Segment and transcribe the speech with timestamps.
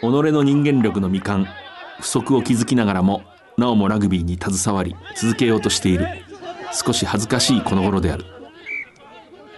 [0.00, 1.46] 己の人間力の未完
[2.00, 3.22] 不足を築きながらも
[3.56, 6.06] なおもラグビーに携わり続けようとしている。
[6.72, 8.24] 少し恥ずかしいこの頃である。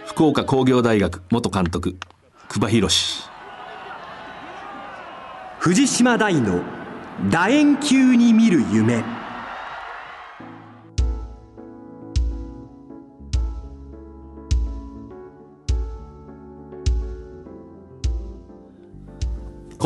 [0.05, 1.97] 福岡工業大学元監督
[2.47, 2.89] 久保博
[5.59, 6.61] 藤島大の
[7.29, 9.18] 楕円球に見る夢。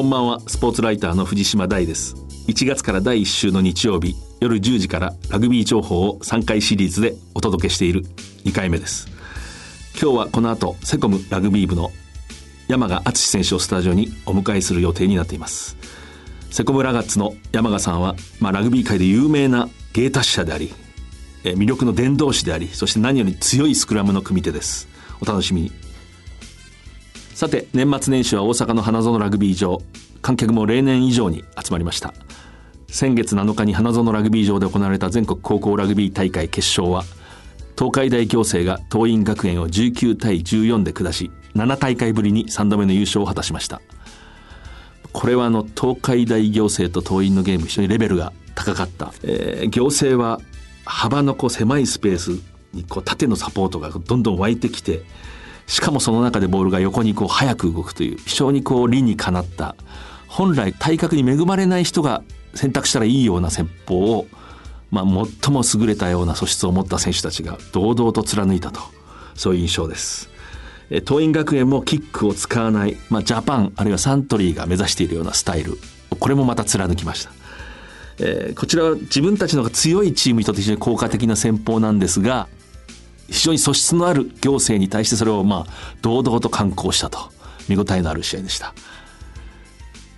[0.04, 0.42] こんばんは。
[0.48, 2.16] スポーツライターの藤島大です。
[2.50, 8.02] 1月から第1週の日曜日夜10時からラグビー情報を3回シリーズでお届けしている
[8.44, 9.08] 2回目です。
[9.94, 11.90] 今日はこの後セコムラグビー部の
[12.68, 15.78] 山賀敦選手をスタジオにお迎えする予定になっています。
[16.52, 20.74] セコムラガッツの山賀さんは、まあ、ラグビー界で有名な芸達者であり
[21.46, 24.90] 魅力の伝道師でありそして何より強いスクラムの組手です。
[25.22, 25.83] お楽しみに。
[27.34, 29.82] さて年末年始は大阪の花園ラグビー場。
[30.22, 32.14] 観客も例年以上に集まりました。
[32.88, 37.04] 先月7日に花園ラグビー場で行われた全国高校ラグビー大会決勝は
[37.76, 43.82] 東海大行政が桐蔭学園を19対14で下し7大会ぶりに3度目の優勝を果たしました。
[45.12, 50.40] これはあの東海大行政と桐蔭のゲーム非常にレベルが高かった、えー、行政は
[50.86, 52.32] 幅のこう狭いスペース
[52.74, 55.04] にこう縦のサポートがどんどん湧いてきて
[55.68, 59.76] しかもその中でボールが横にこう速く動くという非常にこう理にかなった
[60.28, 64.28] 本来体格に恵まれない人が選択したらいいような戦法を、
[64.92, 65.06] まあ、
[65.42, 68.82] 最も優れたような素質を持った選手たちが堂々と貫いたと
[69.36, 70.30] そういう印象です。
[71.06, 75.78] 桐蔭学園もキックを使わない、まあ、ジャパンあるいはサントリーが目指しているようなスタイル
[76.20, 77.32] これもまた貫きました。
[78.20, 82.48] えー、こちらは自分たちのが強いチームにとって非常に効果的な戦法なんですが
[83.30, 87.20] 非常に素質のある行政に対してそれをまあ堂々と敢行したと
[87.70, 88.74] 見応えのある試合でした。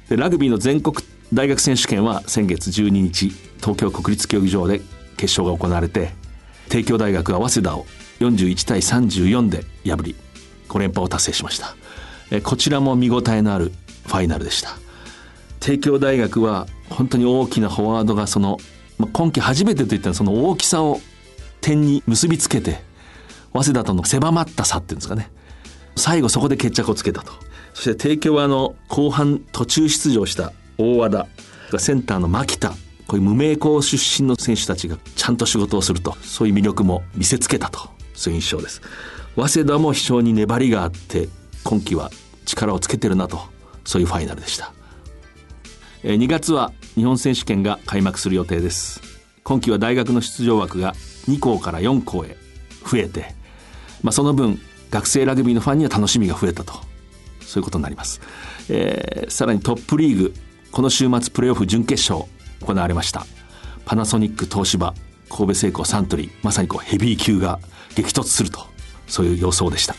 [0.09, 0.97] でラグビーの全国
[1.34, 4.81] 大学選手権は先月12日東京国立競技場で
[5.18, 6.13] 決勝が行われて
[6.69, 7.85] 帝京大学は早稲田を
[8.19, 10.16] 41対34で破り
[10.69, 11.75] 5連覇を達成しました。
[12.31, 13.72] えこちらも見応えのある
[14.08, 14.78] ファイナルでした。
[15.59, 18.58] 帝京大学は本当に大きなフォワードがその
[18.97, 21.00] まあ今季初めてといったその大きさを
[21.62, 22.79] 点に結びつけて
[23.55, 25.31] 早稲田との狭まった差っていうんですかね。
[25.95, 27.31] 最後そこで決着をつけたと。
[27.73, 31.27] そして帝京はあの後半途中出場した大和田
[31.79, 32.73] センターの牧田。
[33.07, 36.17] こういう無名校出身の選手たちがちゃんと仕事をすると。
[36.21, 37.79] そういう魅力も見せつけたと。
[38.13, 38.81] そういう印象です。
[39.38, 41.29] 早稲田も非常に粘りがあって
[41.63, 42.11] 今季は
[42.45, 43.39] 力をつけてるなと。
[43.85, 44.73] そういうファイナルでした。
[46.03, 49.01] 2月は日本選手権が開幕する予定です。
[49.43, 50.93] 今季は大学の出場枠が
[51.29, 52.35] 2校から4校へ
[52.85, 53.33] 増えて、
[54.03, 54.59] まあ、その分
[54.91, 56.73] 学生ラグビーのファンには楽しみが増えたと。
[57.41, 58.22] そういうことになります、
[58.69, 60.33] えー、さらにトップリーグ
[60.72, 62.29] この週末プレーオフ準決勝
[62.61, 63.25] 行われました。
[63.85, 64.94] パナソニック東芝
[65.29, 67.59] 神戸製鋼サントリーまさにこうヘビー級が
[67.95, 68.66] 激突すると。
[69.07, 69.95] そういう予想でした。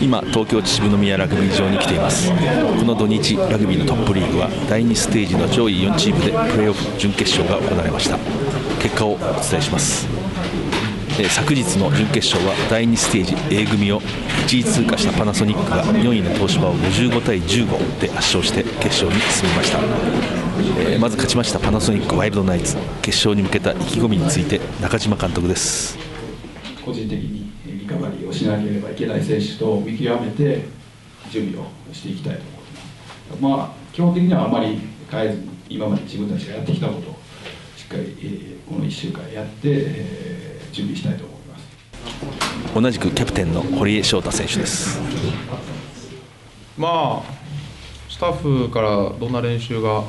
[0.00, 2.30] 今東京秩父宮ラグビー場に来ています。
[2.30, 2.34] こ
[2.84, 8.16] の土日ラグビーのトップリーグは第2ステージの上位4チームでプレーオフ準決勝が行われました。
[8.80, 10.08] 結果をお伝えします。
[11.28, 25.98] 昨日の準決勝は第2ステージ A 組を1位通過したパナソニックが4位の東芝を55対15で圧勝して決勝に進みました、まず勝ちましたパナソニックワイルドナイツ決勝に向けた意気込みについて中島監督です。
[26.82, 27.50] 個人的に。
[28.30, 30.64] をしなければいけない選手と見極めて
[31.30, 33.68] 準備をしていきたいと思います。
[33.68, 34.80] まあ、基本的にはあまり
[35.10, 37.18] 変えずに今まで自分たちがやってきたことを
[37.76, 42.74] しっかり、えこの1週間やって、え準備したいと思います。
[42.74, 45.00] 同じくキャプテンの堀江翔太選手です。
[46.78, 47.32] まあ
[48.08, 50.04] スタッフからどんな練習が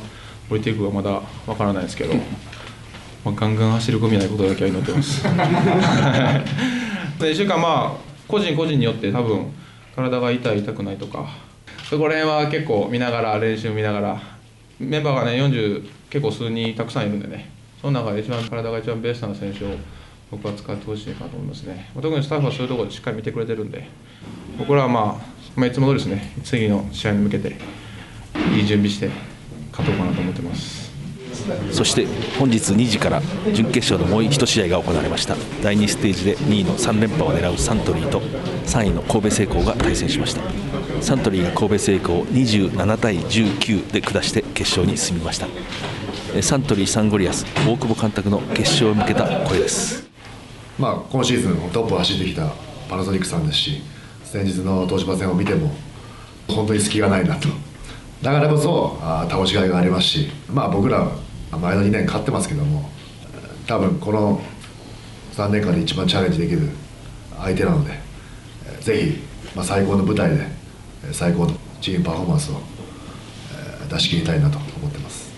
[0.49, 2.13] 降りていくかまだわからないですけど
[3.23, 5.23] まあ、ガンガン走り込みないことだけは祈ってます。
[7.19, 9.51] 1週間まあ個人個人によって多分
[9.93, 11.27] 体が痛い痛くないとか。
[11.89, 14.21] そこら辺は結構見ながら練習見ながら。
[14.79, 17.51] メンバーがね40結構数人たくさんいるんでね。
[17.81, 19.69] その中で一番体が一番ベストな選手を
[20.31, 21.91] 僕は使ってほしいかと思いますね。
[21.93, 23.87] 特にスタッフはそういうところでしっかり見てくれてるんで。
[24.57, 25.25] 僕らはまあ、
[25.55, 26.33] まあ、いつも通りですね。
[26.43, 27.57] 次の試合に向けて
[28.55, 29.09] いい準備して
[29.71, 30.80] 勝とうかなと思ってます。
[31.71, 32.07] そして
[32.37, 33.21] 本日2時から
[33.53, 35.35] 準決勝のもう1試合が行われました。
[35.61, 38.21] 第2ステージで2位の3連覇を狙うサントリーと
[38.65, 40.41] 3位の神戸製鋼が対戦しました。
[41.01, 45.47] サントリーが神戸製鋼を27対19で下して決勝に進みました。
[46.41, 50.09] サントリーサンゴリアス大久保監督の決勝を向けた声です。
[50.79, 52.49] まあ、今シーズントップを走ってきた
[52.89, 53.81] パナソニックさんですし
[54.23, 55.71] 先日の東芝戦を見ても
[56.47, 57.49] 本当に隙がないなと。
[58.21, 61.07] だからこそあ倒しがいがありますし、まあ、僕ら
[61.57, 62.89] 前の2年勝ってますけども
[63.67, 64.41] 多分この
[65.33, 66.69] 3年間で一番チャレンジできる
[67.37, 67.99] 相手なので
[68.81, 69.19] ぜひ、
[69.55, 70.45] まあ、最高の舞台で
[71.11, 72.61] 最高のチームパフォーマンスを
[73.89, 75.31] 出し切りたいなと思ってます。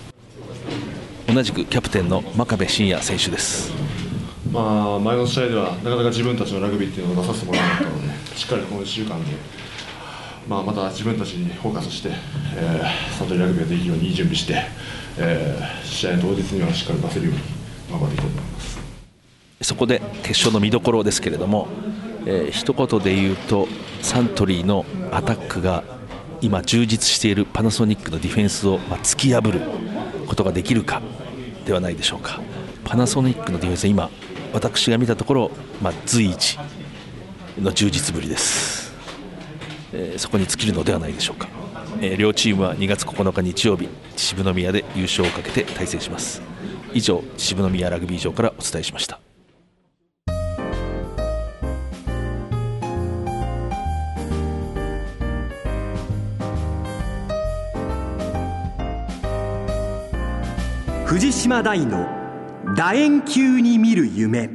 [1.27, 3.71] 同じくキャプテンの真壁真也選手です。
[4.51, 9.31] まあ、前の試合ではなかなか自分たちのラグビーっていうのを出させてもらわなかったので しっかりこの1週間で、
[10.47, 12.09] まあ、また自分たちにフォーカスして、
[12.55, 14.63] えー、サントリーラグビーができるようにいい準備して、
[15.17, 17.41] えー、試合当日にはしっかり出せるように
[17.91, 18.79] 頑張っていきたいと思います。
[19.61, 21.67] そこで決勝の見どころですけれども、
[22.25, 23.67] えー、一言で言うと
[24.01, 25.83] サントリーのアタックが
[26.41, 29.61] 今充実しているパナソニックのディフェンスを、ま、突き破る
[30.27, 31.01] ことができるか
[31.65, 32.41] ではないでしょうか。
[32.83, 34.09] パナソニックのディフェンス今
[34.51, 35.51] 私が見たところ、
[35.81, 36.59] まあ、随一
[37.57, 38.93] の充実ぶりです、
[39.93, 41.47] えー、そこに尽きるのではないでしょうか、
[42.05, 46.41] えー、両チームは2月9日日曜日秩父宮で優勝をかけて対戦します。
[46.93, 49.21] 以上秩父宮ラグビー場からお伝えしました。
[61.05, 62.05] 藤島大の
[62.75, 64.49] 楕円球に見る夢。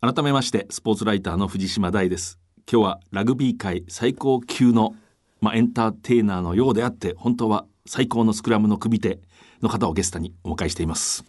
[0.00, 2.38] 改めましてスポーツライターの藤島大です。
[2.70, 4.94] 今日はラグビー界最高級の、
[5.42, 9.18] まあ、エンターテイナーのようであって本当は最高のスクラムの組手
[9.60, 11.24] の方をゲストにお迎えしています。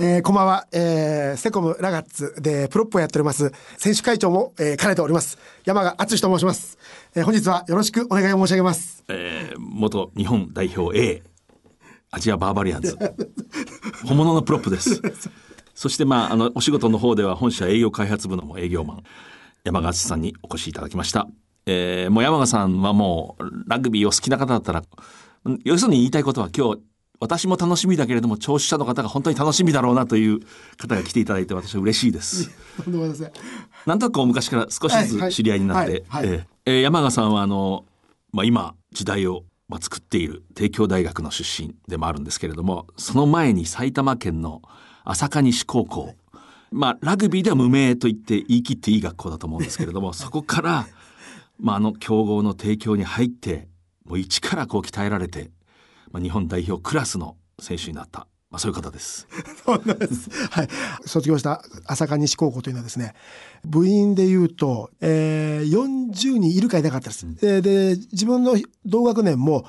[0.00, 3.50] えー、こんばんは、えー、セコムラガッツでプロップをやっております。
[3.76, 5.36] 選手会長も、えー、兼ねております。
[5.64, 6.78] 山賀敦と申します、
[7.16, 11.24] えー、本日はよろしくお願いを申し上げます、えー、元日本代表 A
[12.12, 12.96] アジアバーバリアンズ。
[14.06, 15.02] 本物のプロップです。
[15.74, 19.02] そしてまああのお仕事の方では本社営業開発部の営業マン
[19.64, 21.28] 山川さんにお越しいただきました、
[21.70, 24.82] えー、もう山川さんはもうラグビーを好きな方だったら
[25.64, 26.80] 要するに言いたいことは今日
[27.20, 30.40] 私も楽しみだけれども聴取者の方が本当に楽しみだろうなという
[30.78, 32.50] 方が来ていただいて私は嬉しいです。
[33.86, 36.04] なんとなく昔から少しずつ知り合いになって、
[36.64, 37.84] えー、山川さんはあの、
[38.32, 44.62] まあ、今時代をまあ、作っている帝京大学の出身でもあるんですけれどもその前に埼玉県の
[45.04, 46.14] 朝霞西高校、
[46.70, 50.86] まあラグビーでは無名と言って言い切っていい学校だと思うんですけれども そこから、
[51.58, 53.68] まあ、あの強豪の帝京に入って
[54.04, 55.50] もう一からこう鍛えられて、
[56.10, 59.28] まあ、日本代表クラスの選手になったまあ、そういう方です。
[59.64, 60.30] そうなんです。
[60.50, 60.68] はい。
[61.04, 63.14] 卒業した朝霞西高校というのはですね、
[63.62, 67.26] 部員でいうと、えー、40人いるかいなかったです。
[67.26, 68.56] うん、で、自分の
[68.86, 69.66] 同学年も、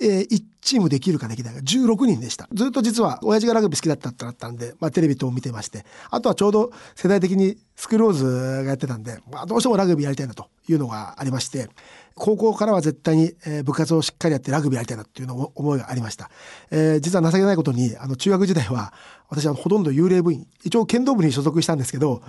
[0.00, 2.48] えー、1チームできるかできないか16人でした。
[2.52, 8.24] ずっと実は親父がラグビー好きだったってなったんで、まあテレビ等を見てまして、あとはちょうど世代的にスクローズ
[8.64, 11.68] がやってたんで、まあどうしてもラグビーやりたいなというのがありまして、
[12.16, 16.30] 高校からは絶対に、えー、部活をしっかりやってラグビーやりたいなっていうの思いがありました。
[16.70, 18.92] えー、実は情けないことに、あの中学時代は
[19.28, 22.22] 私はほとんど幽霊部員、一応剣道部に所属したんですけど、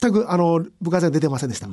[0.00, 1.68] 全くあの部活が出てませんでした。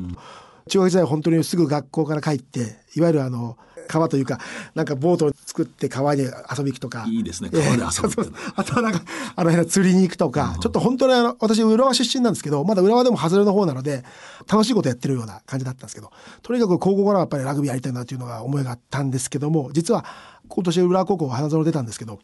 [0.69, 3.57] 中学時代は本当にすぐ学校から帰って、いわゆるあの、
[3.87, 4.39] 川というか、
[4.75, 7.05] なんかボートを作って川に遊び行くとか。
[7.07, 9.01] いいですね、川で遊ぶ、 あとはなんか、
[9.35, 14.03] あの辺釣りに行くとか、ちょっと本当にあの、私浦和出身なんですけど、まだ浦和でも外れの方なので、
[14.47, 16.11] 楽しいことやってるような感じだったんですけど、
[16.41, 20.05] とにかく高校からはやっぱりラグビーやりたいなっていうのが思いがあったんですけども、実は
[20.47, 22.19] 今年浦和高校花園出たんですけど、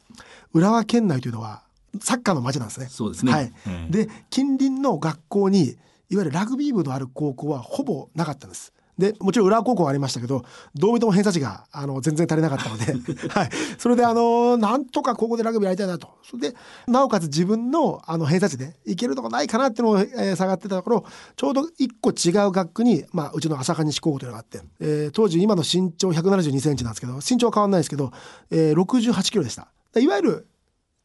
[0.54, 1.62] 浦和県内というのは、
[2.01, 2.88] サッカーの街なんですね。
[2.89, 3.32] そうですね。
[3.32, 3.51] はい。
[3.89, 5.78] で、近隣の学校に、
[6.12, 8.74] いわゆるラグビー部のある高校はほぼなかったんです。
[9.00, 10.44] でもちろん浦和高校はありましたけど
[10.75, 12.86] どう見ても偏差値があの全然足りなかったので、
[13.29, 21.06] はい、それであのなんとか高校でラグビーやりたいなとそれでなおかつ自分のあの偏差値でいけるとこないかなっていうのを、えー、下がってたところ
[21.38, 28.12] ちょうど一個違う学区に、まあ、うちの朝霞西高校というのがあって、えー、当時今の身長1 7 2センチなんですけど身長は変わんないですけど、
[28.51, 29.70] えー、68キロでした。
[29.98, 30.48] いわゆる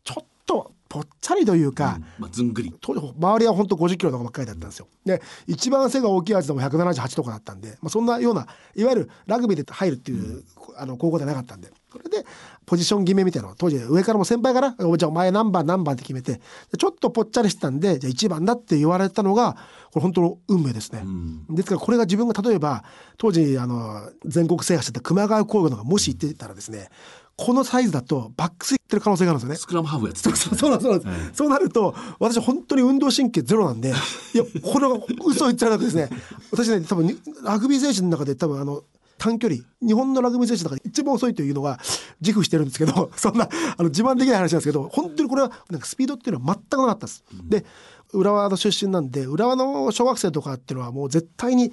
[0.03, 2.05] ちょっとぽっちゃりというか、うん。
[2.21, 2.73] まあ、ずんぐり。
[2.81, 4.87] 周りは本当50キロとかばっかりだったんですよ。
[5.05, 8.47] で一番背が大きいやつでも178とかだったんで、まあ、そんなような
[8.77, 10.45] いわゆるラグビーで入るっていう、うん、
[10.77, 11.73] あの高校ではなかったんで。
[11.91, 12.27] それで
[12.67, 16.41] ポジション決めみたいなの当時上からも先輩から「おじゃあお前何番何番」って決めて
[16.77, 19.53] ちょっとぽっちゃりしてたんでじゃあ1番だって言われたのが
[19.93, 22.83] これ本当の運命ですね、うん、ですからこれが自分が例えば
[23.17, 26.89] 当時あの全国制覇してた熊谷工業のがもし行ってたらですね
[27.37, 29.57] このサイズだとバックスいってる可能性があるんですよね。
[29.57, 30.85] スクラムハーフやってた、そうなんです。
[30.85, 33.89] そうなんです、はい、そうなると、私本当に運動神経ゼロなんで、
[34.35, 36.09] いや、これは嘘言っちゃうなくですね、
[36.53, 38.83] 私ね、多分ラグビー選手の中で多分あの、
[39.19, 41.79] 短距離日本のラグビー選手の中で一番遅いというのは
[42.21, 47.25] 自負してるんですけど そんなあの自慢できない話なんですけど本当にこれはなんかスピードっていうのは全くなかったです。
[47.33, 47.65] うん、で
[48.13, 51.73] 浦和の出身なんで浦和の小学生とかっていうのはもう絶対に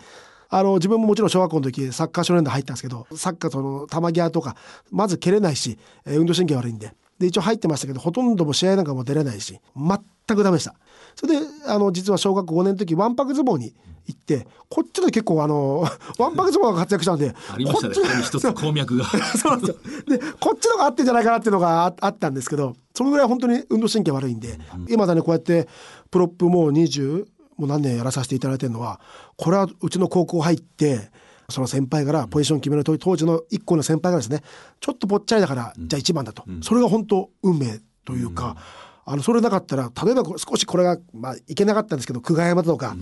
[0.54, 4.56] あの自分ももちろん小学校の時サッカー少年団入ったんですけどサッカーとの球際とか
[4.92, 6.94] まず蹴れないし、えー運動神経悪いんで。
[7.20, 10.74] で一応入ってましたけどほとんども試合なんかも出れないし全くダメでした。
[11.16, 13.76] それであの実は小学校5年の時わんぱく相撲に
[14.08, 15.82] 行ってこっちで結構あの
[16.18, 17.94] わんぱく相撲が活躍したんでありましたね。
[17.96, 19.06] こっちに一つ鉱脈が。
[19.38, 20.18] そうなんですよ。
[20.18, 25.68] で、こっちのが合ってんじゃないかなっていうのがああったんですけど、そのぐらい本当に運動神経悪いんで、今だね、こうやって
[26.10, 27.26] プロップもう20、
[27.62, 29.00] もう何年やらさせていただいてるのは、
[29.38, 31.12] これはうちの高校入って、
[31.50, 34.42] その先輩からポジション決めると当時の一個の先輩がですね、
[34.80, 36.44] ちょっとぽっちゃりだから、じゃあ一番だと。
[36.64, 38.58] それが本当運命というか、
[39.06, 42.96] あのそれなかったら例えばこ少しこれが、まあ、いけなかったんですけど久我山とか、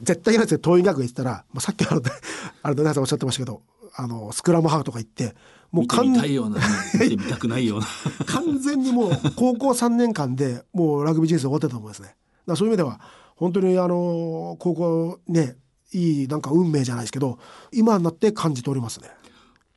[0.00, 2.02] 絶対いけないですよ桐蔭学園行ってたら、まあ、さっきあの
[2.62, 3.62] あの皆さんおっしゃってましたけど
[3.94, 5.34] あのスクラムハーフとか行って
[5.70, 5.86] もう
[8.26, 12.16] 完全にもう高校3年間でもうラグビー人生終わってたと思いますね。
[12.46, 13.00] だそういう意味では
[13.36, 15.56] 本当にあの高校ね
[15.92, 17.38] いいなんか運命じゃないですけど
[17.72, 19.08] 今になって感じておりますね。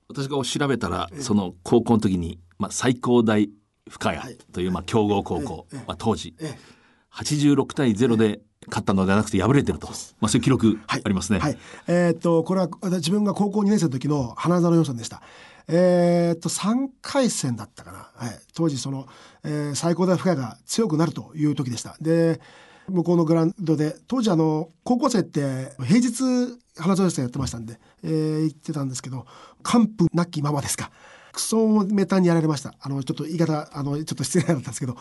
[0.08, 3.50] 私が調べたらその高校の時に、まあ、最高大
[3.90, 6.76] 深谷というまあ強豪高校、まあ、当時ええ
[7.16, 9.94] 86対0で勝ったのではなくて敗れてると、ま
[10.28, 11.40] あ、そういう記録ありますね。
[11.40, 11.58] はい。
[11.88, 15.22] えーっと、これは私自分が高校2年生の時の花園予選でした。
[15.68, 18.12] えーっと、3回戦だったかな。
[18.16, 18.40] はい。
[18.54, 19.08] 当時その、
[19.44, 21.96] えー最高大深谷が強くなるという時でした。
[22.02, 22.42] で、
[22.90, 29.26] 向こうのグラウンドで、当時あの、高校生って平日花園予選やってましたんで、えー行ってたんですけど、
[29.64, 30.92] 完封なきままですか。
[31.32, 32.74] クソメタにやられました。
[32.80, 34.96] あの、ちょっと言い方、あの、ちょっと失礼だったんですけど、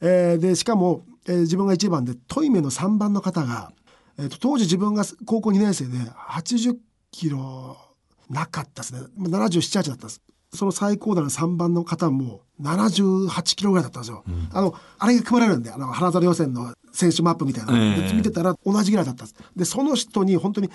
[0.00, 3.72] えーで、しかも、えー自分が1番で、トイメの3番の方が、
[4.18, 6.76] えーと当時自分が高校2年生で80
[7.10, 7.76] キロ
[8.28, 10.20] なかったですね77、8だったんです
[10.56, 17.72] その最高段の3番の方も78キロぐらいだったんですよ、あのあれが組まれるんであの花園予選の選手マップみたいな。
[17.72, 18.08] の、ええ。
[18.08, 19.38] で見てたら同じぐらいだったんです。
[19.54, 20.70] でその人に本当に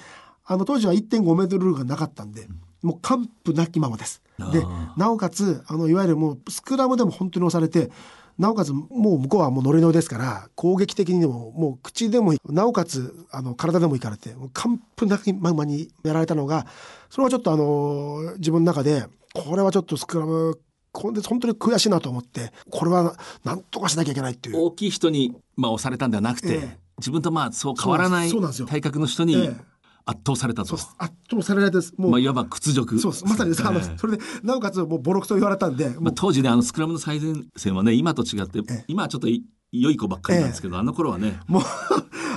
[0.45, 2.47] あの当時は1.5メートルルールがなかったんで、
[2.81, 4.21] もう完膚なきままです。
[4.51, 4.65] で
[4.97, 7.91] なおかつあのいわゆるもうスクラムでも本当に押されて
[8.39, 16.65] なおかつもう向こうはもうノリノリですから攻撃的にでももう口でもなおかつあの体でもいかれて完膚なきままにやられたのが
[17.09, 20.59] それはちょっとあの自分の中でこれはちょっとスクラム
[20.91, 24.57] これで本当に悔しいなと思ってこれはなんとかしなきゃいけないっていう。
[24.57, 26.79] 大きい人に、まあ、押されたんではなくて、ええ。
[26.97, 28.67] 自分とまあそう変わらないそうなんですよ。
[28.67, 29.71] 体格の人にええ。
[30.03, 30.89] 圧倒されたと、圧
[31.29, 32.99] 倒されられてもう、まあ、いわば屈辱。
[32.99, 33.23] そうです。
[33.23, 33.97] まさにあのええ。
[33.97, 36.13] それでなおかつもうボロクソ言われたんでもまあ、う。
[36.15, 38.85] 当時ねあのスクラムの最前線はね今と違って、ええ。
[38.87, 41.63] 今はちょっとい良い子ばっかりなんですけど、あの頃はねもう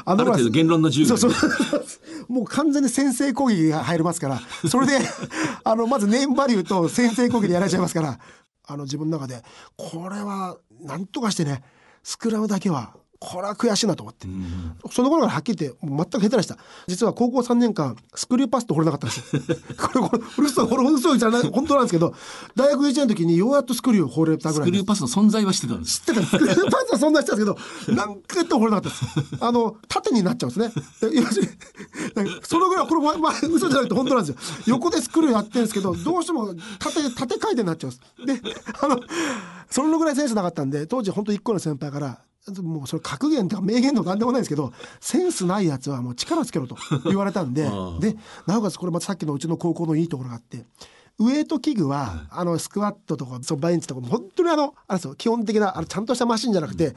[0.04, 2.32] あある程度言論の自由がそうそう。
[2.32, 4.98] もう完全に先制攻撃が入りますからそれで
[5.62, 8.18] あのまずネームバリューと先制攻撃でやられちゃいますから
[8.66, 9.42] あの自分の中で。
[9.76, 11.62] これはなんとかしてね
[12.02, 14.26] スクラムだけはこれは悔しいなと思って、
[14.90, 19.42] その頃からはっきり言って全く下手でした実は高校3年間スクリューパスと掘れなかったんですよ
[19.80, 22.14] これこれ嘘これ嘘じゃない本当なんですけど
[22.54, 26.60] 大学1年の時にようやっとスクリューを掘れたぐらいスクリューパスの存在は知ってたんです知ってたんです。
[26.70, 27.54] パンツはそんなしてたんです
[27.86, 29.36] けど、何回やっても掘れなかったです。
[29.40, 30.84] あの、縦になっちゃうんですね。
[32.42, 34.74] そのぐらい、これ、ま、ま嘘じゃなくて本当なんですよ。
[34.76, 37.92] 横でスクリューやってるんですけど、どうしても縦、縦回転になっちゃう
[38.22, 38.42] んです。
[38.42, 39.00] で、あの、
[39.70, 42.20] そのぐらいセンスなかったんで、当時本当一個の先輩から、
[42.62, 47.62] もうそれ格言とか名言とか何でもないんですけど、 センスないやつはもう力つけろと言われたんで、
[48.00, 50.66] で、なおかつこれまたさっきのうちの高校のいいところがあって、
[51.18, 56.94] ウエイト器具は、あのスクワットとかそうバインチとか本当にあのあれですよ基本的なあのちゃんとしたマシンじゃなくて、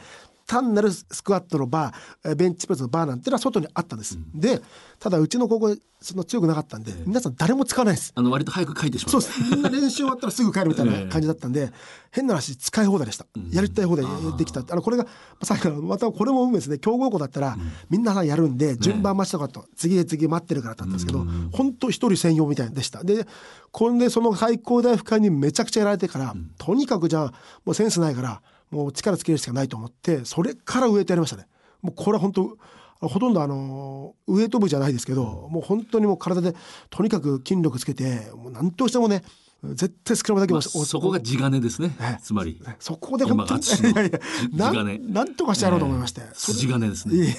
[0.48, 4.62] 単なるスクワットのバーえーベンチプレスのバーなんていうのは外にあったんです、で
[5.00, 8.12] ただうちの高校その強くなかったんで、皆さん誰も使わないです。
[8.16, 9.42] あの割と早く書いてしまそうです。
[9.56, 11.72] みんな練習終わったらすぐ帰るみたいな感じだったんで、
[12.12, 14.06] 変な話使い放題でした、やりたい放題
[14.38, 14.62] できた。
[14.62, 15.08] あのこれが
[15.44, 16.78] さっきからまたこれも運命ですね。
[16.78, 17.58] 強豪校だったら、
[17.90, 23.04] みんなやるんで順番待ちとかと、次へ次待ってるからだったんですけど、本当一人専用みたいでした。
[23.04, 23.26] で
[23.72, 27.34] これでその最高大深にめちゃくちゃやられてから、とにかくじゃあ
[27.66, 31.48] もうセンスないからもう力つけるしかないと思ってそれからウエイトやりましたね。
[31.82, 32.58] もうこれは本当
[33.00, 36.56] ほとんどあのウエイト部じゃないですけど、もう本当にもう体で
[36.90, 39.24] とにかく筋力つけてもう何としてもね
[39.64, 42.22] 絶対スクラムだけまはあそこが地金ですね、ええ。
[42.22, 42.62] つまり。
[42.80, 44.98] そこで本当にいやいや地な金。
[44.98, 47.16] んなんとかしてやろうと思いまして、それ筋金ですね。
[47.16, 47.34] いえいえ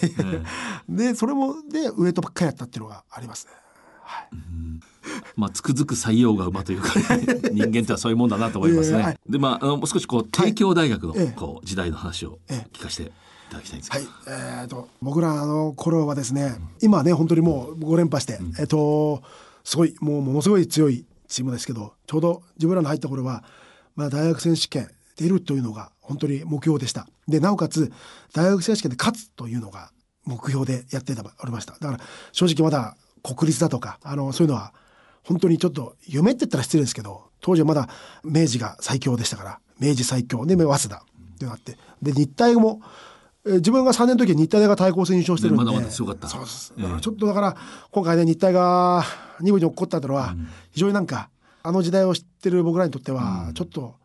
[0.88, 3.52] えでそれもでウエイトばっかりやったっていうのがありますね。
[5.36, 6.92] まあつくづく採用が馬というか、
[7.52, 8.96] 人間ってはそういうもんだなと思いますね。
[8.96, 9.18] いやいやはい。
[9.28, 12.68] でまああのもう少しこう帝京大学のええこう時代の話をええ。
[12.72, 19.22] 聞かせていただきたいんですけはど、い、えー、と僕らの頃はですね今はね本当にもう5連覇して、えっ、と
[19.64, 23.44] すごいもうものすごい強いチームですけどちょうど自分らの入った頃は、
[23.94, 27.06] まあ、大学選手権出るというのが本当に目標でした。
[27.26, 27.92] でなおかつ
[28.32, 29.90] 大学選手権で勝つというのが
[30.24, 31.72] 目標でやってたおりました。
[31.72, 32.00] だから
[32.32, 34.72] 正直まだ国立だとかあのそういうのは
[35.24, 37.88] 本当にちょっと夢って言ったら失礼ですけど当時はまだ
[38.24, 42.80] 明治が最強でしたから明治最強で早稲田っていうのがあってで日体も
[43.44, 46.28] えー自分が3年の時は日体大が対抗戦優勝してるんで、ねまだまだ強かった。
[46.28, 46.82] そうです、ええ。
[46.82, 47.56] だからちょっとだから
[47.90, 49.02] 今回ね日体が
[49.40, 50.34] 2部に落っこったというのは
[50.72, 51.30] 非常になんか
[51.62, 53.96] あの時代を知ってる僕らにとってはちょっと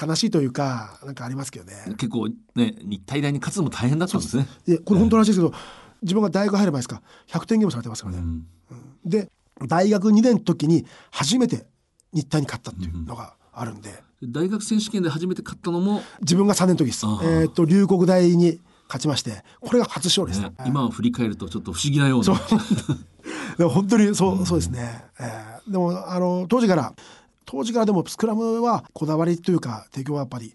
[0.00, 1.74] 悲しいというかなんかありますけどね。
[1.98, 4.46] 結構ね日体大に勝つのも大変だったんですね。
[4.66, 5.54] でこれ本当らしいですけど、
[6.02, 8.22] 自分が大学入る前ですか？100点ゲームされてますからね。
[8.22, 8.46] うん。
[9.04, 9.30] で
[9.66, 11.66] 大学2年の時に初めて
[12.12, 17.06] 日体に勝ったっていうのがあるんで、大学選手権で初めて勝ったのも、ね、自分が3年の時です。
[17.22, 20.52] えっ、と龍谷大に勝ちましてこれが初勝利です。
[20.66, 22.24] 今を振り返るとちょっと不思議なような。
[22.24, 22.38] そう。
[23.58, 25.04] でも本当にそうそうですね。
[25.20, 25.70] えー。
[25.70, 26.94] でもあの当時から
[27.44, 30.54] 当時からでもスクラムはこだわりというか提供はやっぱりや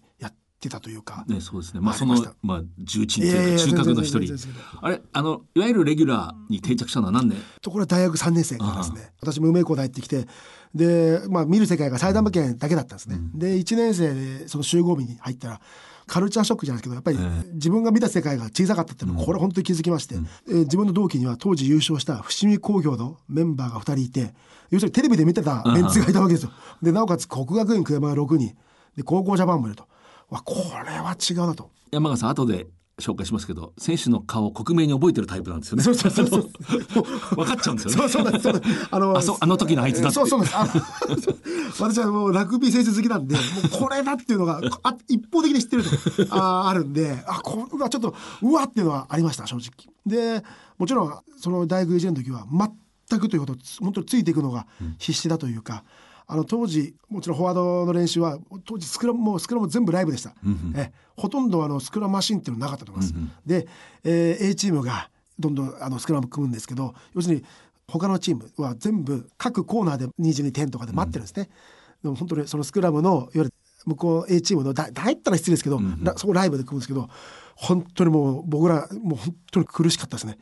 [0.56, 1.24] ってたというか。
[1.28, 1.80] ね、そうですね。
[1.80, 4.34] まあ、そのまあ、重鎮というか、中核の一人。
[4.80, 7.38] あれ、あの、いわゆるレギュラーに定着したのは何年？
[7.60, 9.12] ところが大学3年生からですね。
[9.20, 10.26] 私も梅高大行ってきて
[10.74, 15.60] で、まあ、見る世界が埼玉県だけだったんですね、で1年生でその集合日に入ったら
[16.06, 20.16] カルチャーショックじゃないですけどやっぱりえ自分が見た世界が小さかったっていうのはこれ本当に気づきまして、
[20.48, 24.34] えー自分の同期には当時優勝した伏見工業のメンバーが2人いて
[24.70, 26.52] 要するにテレビで見てたメンツがいたわけですよ。
[26.82, 28.54] でなおかつ国学院久山が6人。
[28.96, 29.86] で高校ジャパンもいると
[30.30, 30.54] わこ
[30.84, 31.70] れは違うなと。
[31.90, 32.66] 山川さん、後で
[32.98, 35.82] 紹介しますけど、選手の顔を克明に覚えてるタイプなんですよね。
[35.82, 36.42] そうそうそうそう
[37.36, 38.08] 分かっちゃうんですよね。
[38.08, 40.50] そうそうそうあのあそうあの時のあいつだってそうそうで
[41.78, 50.42] 私はもうラグビー選手好きなんでもうこれだっていうのがあ一方的に知ってるとああるんであこれはちょっとうわっていうのはありました正直で
[50.78, 52.46] もちろんその大学1年の時は
[53.08, 54.66] 全くということ本当についていくのが
[54.98, 55.84] 必死だというか、
[56.28, 60.34] あの当時もちろんフォワードの練習は当時スクラムもスクラム全部ライブでした、
[60.74, 63.14] えほとんどあのスクラムマシンっていうのはなかったと思います、
[63.46, 63.68] で、
[64.02, 67.44] えー A チームがどんどんあのスクラム組むんですけど要するに
[67.86, 71.48] 他のチームは全部各コーナーで22点とかで待ってるんですね、
[72.02, 77.08] でも本当にそのスクラムのいわゆる向こう A チームのだ大ったら失礼ですけど、ラそこライブで組むんですけど
[77.54, 80.38] 本当にもう僕らもう本当に苦しかったですね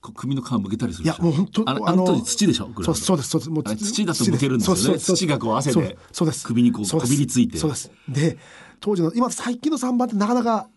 [0.00, 2.70] 首の皮むけたりするいやもう本当あのあの土でしょ？
[2.82, 3.50] そうそうですそうです。
[3.50, 4.98] もう土だとむけるんですよね。
[4.98, 5.98] 土がこう汗で。
[6.10, 7.58] そうです首にこうこびりついて。
[7.58, 7.90] そうです。
[8.08, 8.38] で
[8.80, 10.68] 当時の今最近の3番ってなかなか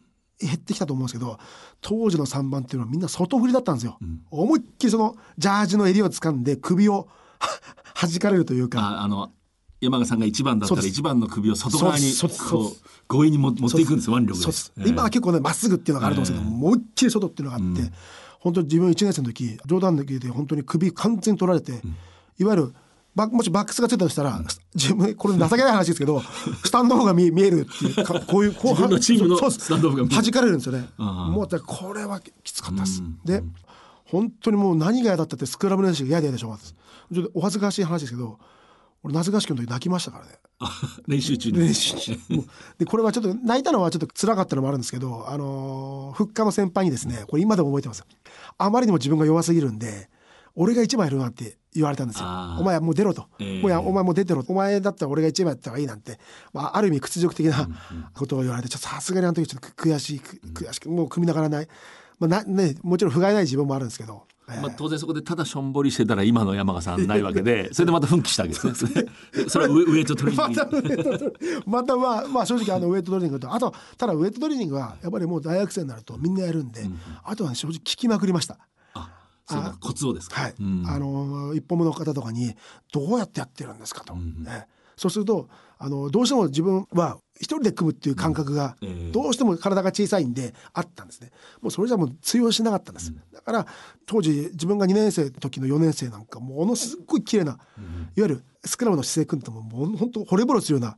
[0.41, 1.37] 減ってきたと思うんですけど
[1.79, 3.97] 当時の3番っていうのはみんな外振りだったんですよ、
[4.29, 7.07] 思いっきりそのジャージの襟を掴んで首を
[7.95, 8.81] 弾かれるというか。
[8.81, 9.31] ああの
[9.79, 12.13] 山川さんが一番だったら一番の首を外側に
[12.49, 14.39] こう強引にも持っていくんですよ腕力
[14.77, 14.89] で。
[14.89, 17.91] 今は結構ねまっすぐっていうのがあると思うんですけど、思いっきり外っていうのがあって、
[18.43, 21.71] 本当に自分1年生の時冗談抜きで本当に首完全に取られて、
[22.37, 22.73] いわゆる
[23.15, 24.37] バもしバックスがついたとしたら、
[24.75, 26.21] 自分これ情けない話ですけど
[26.65, 30.89] スタンドオフが見見えるっていうかこういうこう自分のスタンドオフが弾かれるんですよね。
[30.97, 33.41] もうこれはきつかったです、で
[34.03, 36.75] 本当にもう何が嫌だったってスクラム練習が嫌で嫌でしょうがないです。
[37.13, 38.39] ちょっとお恥ずかしい話ですけど
[39.03, 40.31] 俺夏合宿の時泣きましたからね。
[41.07, 41.59] 練習中に。
[41.59, 42.17] 練習中。
[42.79, 48.05] でこれはちょっと泣いたのはちょっと辛かったのもあるんですけど、あのー、復活の先輩にですねこれ今でも覚えてます。
[48.57, 50.09] あまりにも自分が弱すぎるんで
[50.55, 52.27] 俺が一番いるなって言われたんですよ。
[52.59, 56.19] お前はもう出ろと、ええもうやお前もう出てろお前だったら俺が一番やったらいいなんて、
[56.53, 57.67] まあ、ある意味屈辱的な
[58.13, 61.67] ことを言われてちょっとさすがにあの時ちょっと悔しいく悔しくもう組みながらない、
[62.19, 69.05] まあなね、もちろん不甲斐ない自分もあるんですけど、ええまあ、当然そこでただしょんぼりしてたら今の山川さんないわけでそれでまた奮起したわけですね。
[69.47, 71.33] そ れはウエイトトレーまニンたグ。
[71.65, 76.81] またまあまあ正直あのウエイトトレーニングとあとただウエイトトレーニングはやっぱりもう大学生になるとみんなやるんで、
[77.23, 78.57] あとは、ね、正直聞きまくりました。
[78.93, 79.09] あ
[79.45, 80.41] そうかコツをですか。
[80.41, 80.83] はい、うん。
[80.87, 82.53] あの一歩目の方とかに
[82.91, 91.31] どうやってやってるんですかと、ねそうするとあのどうしても自分は一人で組むっていう感覚が、ええどうしても体が小さいんであったんですね。
[91.61, 93.67] もうそれじゃもう通用しなかったんです、だから
[94.05, 97.59] 当時自分が2年生の時の4年生なんかものすごい綺麗な、いわ
[98.15, 100.95] ゆるスクラムの姿勢組んでももう本当惚れ惚れするような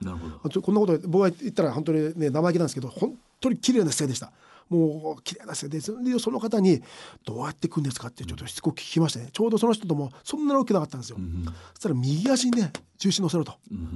[0.61, 4.31] こんなこと僕が言ったら本当にね生意気なんですけど本当に綺麗な姿勢でした
[4.69, 6.81] もう綺麗な姿勢でそれでその方に
[7.23, 9.29] どうやって組んですかってちょっとしつこく聞きましてね。
[9.31, 11.17] ちょうどその人ともそんなに大きくなかったんですよ、
[11.73, 13.53] そしたら右足にね重心乗せろと、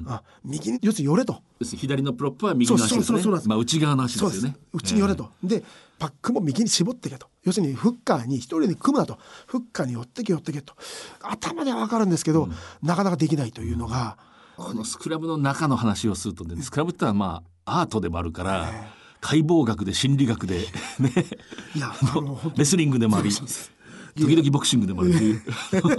[0.08, 1.42] あ右に要するに寄れと。
[1.64, 3.04] 左のプロップは右の足ですね。
[3.04, 3.32] そうそうそうそう。
[3.32, 4.46] なんですまあ内側の足そうです。
[4.46, 5.64] よね内に寄れと、で
[5.98, 7.28] パックも右に絞ってけと。
[7.44, 9.18] 要するにフッカーに一人で組むなと。
[9.48, 10.76] フッカーに寄ってけ寄ってけと。
[11.22, 12.48] 頭では分かるんですけど、
[12.82, 14.18] なかなかできないというのが、
[14.56, 18.70] このスクラムの中の話をするとねスクラムってのはまあアートでもあるから
[19.22, 20.60] 解剖学で心理学で
[21.00, 21.12] ね。
[21.76, 25.42] いやあのレスリングでもあり時々ボクシングでもあるという。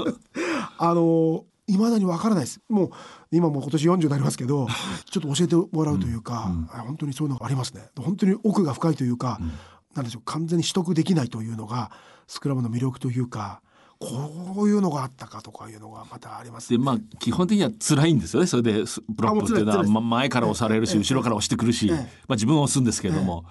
[0.78, 2.60] あのいまだにわからないです。
[2.68, 2.90] もう
[3.30, 4.66] 今もう今年40になりますけど
[5.08, 7.82] ちょっと教えてもらうというか、あ本当にそういうのがありますね。
[7.96, 9.38] 本当に奥が深いというか、
[9.94, 11.92] なんでしょう完全に習得できないというのが
[12.26, 13.62] スクラムの魅力というか
[14.00, 18.46] こういうのがあったかとかいうのがまたありますでまあ基本的には辛いんですよね。
[18.46, 20.98] それでプロップっていうのはま前から押されるしええ。
[21.00, 21.96] 後ろから押してくるし、ええ。
[21.96, 23.44] まあ、自分は押すんですけれども、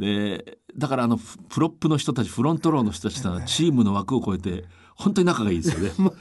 [0.00, 4.64] でだからあのプロップの人たちフロントローの人たちというのはチームの枠を超えて
[4.96, 5.92] 本当に仲がいいですよね。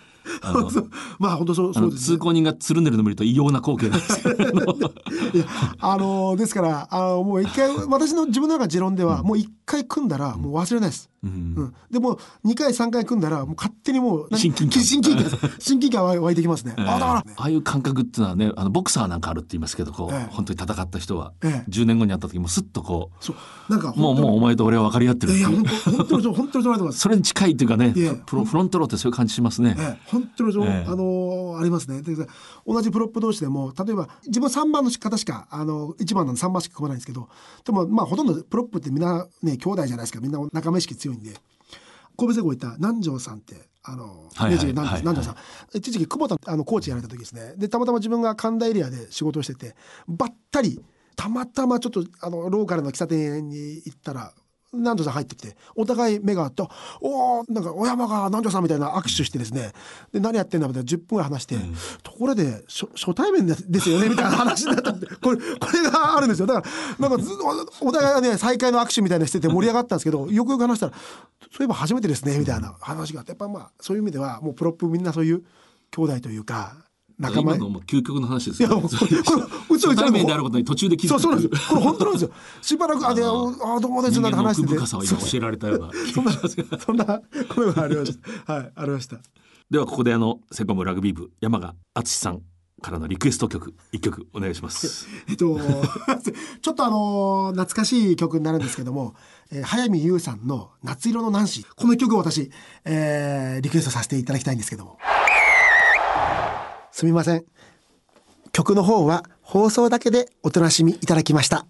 [0.41, 0.69] あの
[1.19, 4.91] まあ本当そうそうです、ね、通行人がつるんでるのを見ると異様な光景なんですけど
[5.79, 11.09] あのですからあのもう一回私の自分の中の持論では、もう一回組んだらもう忘れないです。
[11.23, 11.73] うん。
[11.89, 14.83] でも2回3回組んだらもう勝手にもう何親近感。
[14.83, 16.73] 親近感親近感湧いてきますね。
[16.77, 17.13] あだから。
[17.13, 20.27] ああいう感覚っていうのはねあのボクサーなんかあるって言いますけどこう、ええ。
[20.31, 21.69] 本当に戦った人は、ええ。
[21.69, 23.35] 10年後に会った時もスッとこそう。
[23.69, 25.49] なんかうもうもうお前と俺は分かり合ってるっていう。
[25.49, 26.99] いや本当本当に本当にそうなってます。
[26.99, 27.93] それに近いっていうかね
[28.25, 29.75] プロフロントローってそういう感じしますね。
[29.77, 30.85] ええ、本当にそう、ええ。
[30.87, 32.01] あのーありますね。
[32.01, 32.15] で
[32.65, 37.29] 同じプロップ同士でも例えば自分3番の方しかあの1番の3番しか組まないんですけど
[37.65, 41.31] でもまあほとんどプロップってみんなね兄弟じゃないですかみんな仲間意識強いんで
[42.17, 45.35] 神戸製鋼いた南條さんってあの、はいはい明治南條はい南條さん、
[45.73, 47.53] 一時期久保田あのコーチやられた時ですね。
[47.57, 49.75] でたまたま自分が神田エリアで仕事をしてて
[50.07, 50.81] ばったり
[51.15, 54.33] たまたまちょっとあのローカルの喫茶店に行ったら
[54.73, 56.63] 南條さん入ってきてお互い目が合って
[56.99, 59.71] 「おおなんか小山が南條さん」みたいな握手してですね。
[60.11, 61.55] で何やってんだみたいな10分ぐらい話して、
[62.01, 66.47] ところで初初対面でですよねみたいな話になったんでこれこれがあるんですよ。
[66.47, 66.67] だか
[66.99, 67.31] らなんかず
[67.81, 70.93] お互いがね再会の握手みたいなのしてて盛り上がったんですけどよくよく話したら
[71.51, 75.43] そういえば初めてですねみたいな話があってやっぱまあそういう意味ではもうプロップみんなそういう
[75.91, 76.75] 兄弟というか
[77.19, 78.75] 仲間今のもう究極の話ですよ、ね。
[78.75, 81.19] いやこれこれ嘘初対面であることに途中で気づく。
[81.19, 81.67] そうそうなんですよ。
[81.69, 82.31] これ本当なんですよ。
[82.61, 84.75] しばらくあでああどうもですなんて話してて。
[84.75, 85.89] 深さを今教えられたような。
[85.89, 86.31] 気そんな
[86.79, 88.53] そんな声がありました。
[88.53, 89.17] はいありました。
[89.69, 92.41] ではここであのセコムラグビー部山賀敦さん
[92.81, 95.07] からのリクエスト曲一曲お願いします。
[95.29, 95.59] えっと
[96.61, 99.15] ちょっとあの懐かしい曲になるんですけども、
[99.51, 101.65] えー早見優さんの夏色のナンシー。
[101.75, 102.51] この曲を私、
[102.85, 104.97] えーリクエストさせていただきたいんですけども
[106.93, 107.43] すみません。
[108.51, 111.65] 曲の方は放送だけでお楽しみいただきました。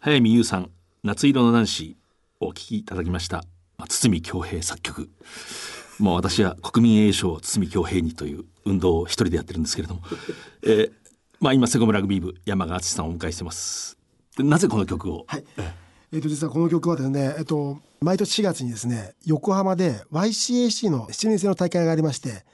[0.00, 0.70] 早見優さん
[1.02, 3.38] 夏色のナンシーをお聴きいただきました、
[3.78, 5.08] まあ、堤恭平作曲。
[5.98, 10.02] もう私は国民栄誉賞を堤恭平にという運動を一人でやってるんですけれども、
[10.62, 10.92] えー
[11.40, 13.96] まあ今セコムラグビー部山賀敦さんをお迎えしてます。
[14.36, 15.44] でなぜこの曲を、はい。
[16.12, 22.44] えっ、と実はこの曲はですね、えっ、と毎年4月にですね、横浜で YCAC の7人制の大会がありまして、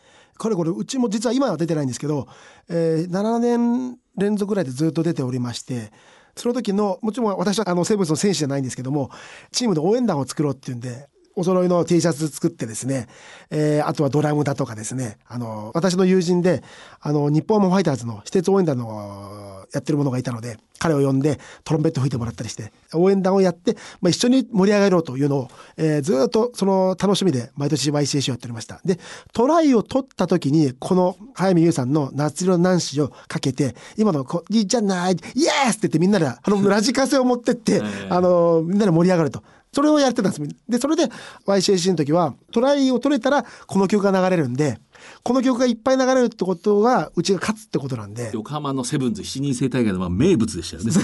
[0.41, 2.27] これこれうちも実は今は出てないんですけど、
[2.69, 5.93] えー7年連続ぐらいでずっと出ておりまして。
[6.37, 9.11] その時のもちろん私はあのセブンスの選手じゃないんですけども
[9.51, 13.07] チームで応援団を作ろうっていうんでお揃いの T シャツ作ってですね、
[13.51, 16.63] えーあとはドラムだとかですねあの私の友人で
[17.01, 28.99] あの日本ハムファイターズの施設応援団のやってる者がいたので彼を呼んでトロンペット吹いてもらったりして応援団をやって、まあ、一緒に盛り上がろうというのを、えーずーっとその楽しみで毎年 YCAC をやっておりましたで
[29.33, 35.17] トライを取った時にこの早見優さんの「夏色のナンシー」をかけて今のこ「いいじゃないイ
[35.47, 39.43] エース!」って言ってみんなであのラジカセを持ってって、あのみんなで盛り上がると。
[39.73, 40.57] それをやってたんです。
[40.69, 41.05] で、それで
[41.47, 44.79] YCAC の時はトライを取れたらこの曲が流れるんで、
[45.23, 48.31] この曲がいっぱい流れるってことはうちが勝つってことなんで。
[48.35, 51.03] 横浜のセブンズ7人制大会のまあ名物でしたよねそう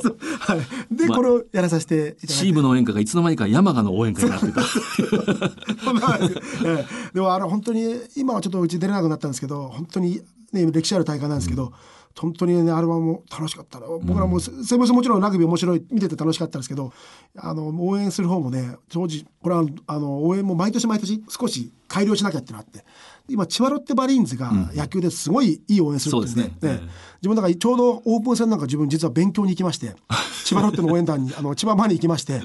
[0.00, 0.60] そうはい。
[0.94, 2.26] で、まあこれをやらさせていただいて。
[2.26, 4.60] チームの応援歌がいつの間にか山賀の応援歌になってた
[7.14, 10.20] でもあの本当に今はちょっとうち出れなくなったんですけど本当に、
[10.52, 11.72] ね、歴史ある大会なんですけど、
[12.20, 13.86] 本当にねアルバムも楽しかったな。
[13.86, 16.92] 僕らもセセブンスもちろんラグビー面白い見てて楽しかったんですけど
[17.36, 22.84] あの応援する方もね当時これはあの応援も毎年毎年少し改良しなきゃっていうのがあって
[23.28, 26.58] 今千葉ロッテマリーンズが野球ですごいいい応援するっていうんで,、そうですね。
[26.62, 27.08] ええ。
[27.20, 29.94] 自分なんかちょうどオープン戦なんか自分実は勉強に行きまして
[30.44, 32.42] 千葉ロッテの応援団にあの千葉マに行きまして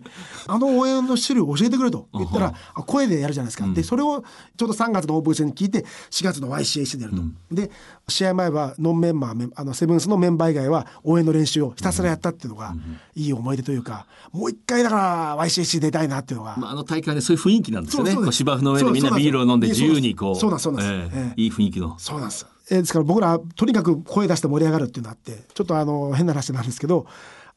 [0.48, 4.24] あの応援の種類を教えてくれと言ったらあ声でやるじゃないですか、でそれを
[4.58, 7.72] ちょうど3月のオープン戦に聞いて4月の YCAC でやると、で
[8.08, 12.76] 試合前はノンメンバーあのセブンスのメンバー以外は応援の練習をひたすらやったっていうのが
[13.16, 18.16] いい思い出というかもう一回だから YCAC 出たいなっていうのが、まあ、あの大会はねそういう雰囲気なんですよね。
[18.32, 20.36] 芝生の上でみんなビールを飲んで自由にこう。
[20.36, 20.92] そうなんですです。
[20.92, 21.10] ええ。
[21.14, 21.42] ええ。
[21.42, 21.98] いい雰囲気の。
[22.00, 22.46] そうなんです。
[22.70, 27.06] えーですから僕らとにかく声出して盛り上がるっていうのがあってちょっとあの変な話なんですけど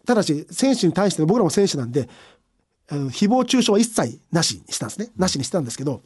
[0.05, 2.09] ただし選手に対して僕らも選手なんで
[2.89, 5.09] あの誹謗中傷は一切なしにしたんですね。
[5.17, 6.03] なしにしてたんですけど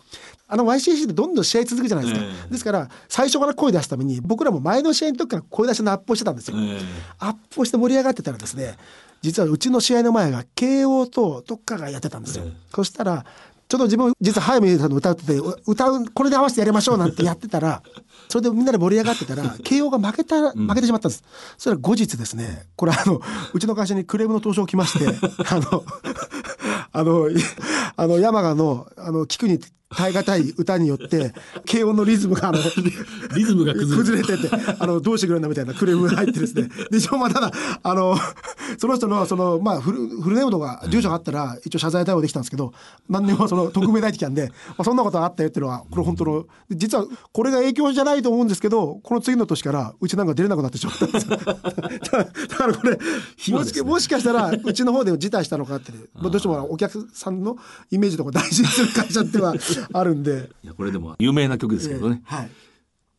[0.49, 2.51] あの YCC でどんどん試合続くじゃないですか、ええ。
[2.51, 6.81] ですから最初から声出すために僕らも前の試合の時から声出しのアップをしてたんですよ、ええ。
[7.19, 8.77] アップをして盛り上がってたらですね
[9.21, 13.27] 実はうちの試合の前が慶応とどっかがやってたんですよ、そしたら
[13.71, 17.85] ちょっと自分実は早見優さんの歌っててう歌うこれで合わせてやりましょうなんてやってたら
[18.29, 21.25] それでみんなで盛り上がってたら慶応が負けた負けてしまったんです、
[21.57, 22.67] それは後日ですね。
[22.77, 23.21] これあの
[23.53, 25.07] うちの会社にクレームの投書を来まして
[25.49, 25.85] あの
[26.93, 27.29] あの
[27.97, 29.61] あの山賀のあの聞くに
[29.97, 31.33] 耐え難い歌によって
[31.71, 32.59] 軽音のリズムがあの
[33.37, 34.31] リズムが崩れて。
[34.41, 36.69] てあのどうしてくれるんだみたいなクレームが入ってですね。
[36.91, 37.51] で一応まあただ
[37.83, 38.17] あの
[38.79, 42.73] その人のそのまあフルフルネームとか住所があったら一応謝罪対応できたんですけど
[43.09, 51.37] 何年もその匿名抱いてきたんで、まあ、そんなことがあったよっていうのはこれ本当の実はこれが影響じゃないと思うんですけどこの次の年からうちなんか出れなくなってしまったんですよ。
[51.41, 51.47] だ
[52.57, 52.99] からこれ
[53.53, 57.57] もしかもしかしたらうちの方でも辞退したのかって、まあ、どうしてもお客さんの
[57.91, 59.55] イメージとか大事にする会社っては
[59.93, 60.51] あるんで。
[60.63, 62.51] いやこれでも有名な曲ですけどね、はい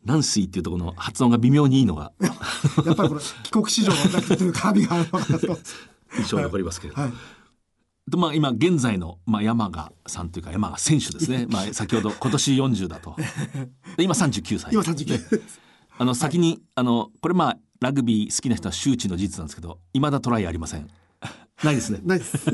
[0.04, 2.12] ナンシーっていうところの発音が微妙にいいのが
[2.84, 5.60] やっぱりこれ帰国子女のなんかちょっとカービがあるのかなと。
[6.17, 7.13] 印象に残りますけれど、はい。
[8.08, 13.15] でまあ、今現在の、まあ、山賀さんというか山賀選手ですね、 まあ、先ほど今年40だと
[13.95, 15.60] で今39歳今39です。
[15.97, 20.89] あの先に、あのこれまあラグビー好きな人は周知の事実なんですけど未だトライありません
[21.63, 22.38] ないですねないです。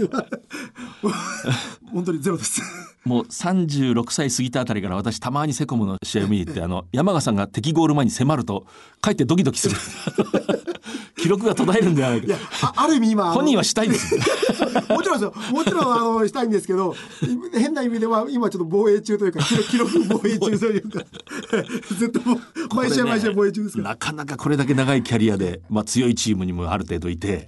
[1.92, 2.62] 本当にゼロです。
[3.06, 8.66] もう36歳過ぎたあたりから私たまにセコムの試合を見に行ってあの山賀さんが敵ゴール前に迫ると
[9.00, 9.76] かえってドキドキする
[11.18, 13.32] 記録が途絶えるんではないかいや、あある意味今。
[13.34, 14.22] 本人はしたいんですよ
[14.90, 15.34] もちろんですよ。
[15.52, 16.96] もちろん、あの、したいんですけど、
[17.54, 21.04] 変な意味では、今ちょっと防衛中というか、記録防衛中というか、
[21.98, 22.22] ずっと
[22.76, 23.90] 毎試合毎試合防衛中ですから。
[23.90, 27.48] なかなかこれだけ長いキャリアで、まあ、強いチームにもある程度いて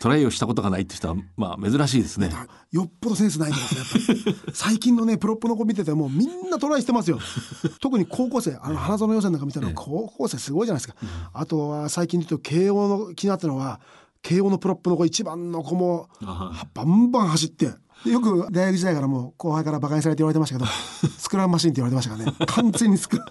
[0.00, 2.30] トライをしたことがないって人は、まあ、珍しいですね。
[2.70, 7.18] よっぽどセンスないんですね 最近のねプロップの子見ててもみんなトライしてますよ。
[7.80, 10.94] 特に高校生あの花園予選なんか見たら高校生すごいじゃないですか、
[11.32, 13.80] あとは最近で言うと慶応の気になったのは
[14.22, 17.72] 慶応のプロップの子一番の子もあバンバン走ってで
[18.04, 20.70] よく大学時代からもう後輩から馬鹿にされて言われてましたけど
[21.18, 22.46] スクラムマシンって言われてましたからね。
[22.46, 23.26] 完全にスクラ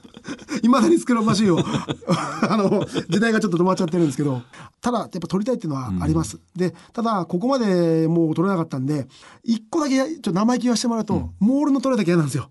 [0.62, 4.42] いまだにスクラムマシンをあの時代がちょっと止まっちゃってるんですけど
[4.82, 9.08] ただやっぱ取りたいっていうのはあります、でただここまでもう取れなかったんで
[9.44, 12.48] 一個だけちょっと生意気言わせてもらうと、モールのトライだけ嫌なんですよ。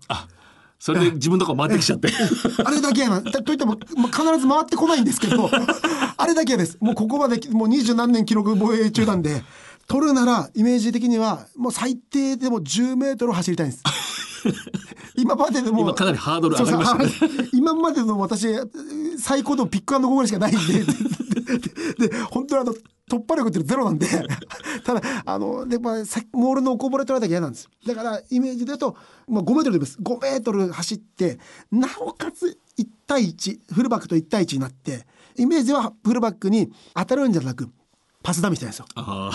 [0.79, 2.07] それで自分のとこ回ってきちゃって。
[2.63, 3.21] あれだけやな。
[3.21, 5.49] とといっても、まあ、必ず回ってこないんですけど、
[6.15, 6.77] あれだけです。
[6.79, 9.43] もうここまで、もう二十何年記録防衛中なんで、
[9.89, 13.83] 取るなら、イメージ的には、もう最低でも10メートル走りたいんです。
[15.17, 15.81] 今まででも。
[15.81, 18.47] 今かなりハードル上がりましたね今までの私、
[19.17, 20.73] 最高でもピックアンドゴールしかないんで、
[21.97, 22.73] で、で本当にあの、
[23.09, 24.07] 突破力ってゼロなんで、
[24.85, 27.67] ただ、あの、やっぱ、さモールのこぼれ取られたら嫌なんです。
[27.87, 28.95] だから、イメージだと、
[29.27, 29.97] まあ、5メートルでです。
[29.99, 31.39] 5メートル走って、
[31.71, 37.69] なおかつ1対1、フルバックと1対1になって、イメージはフルバックに当たるんじゃなく、
[38.21, 38.85] パスダミしたいんですよ。
[38.95, 39.31] あ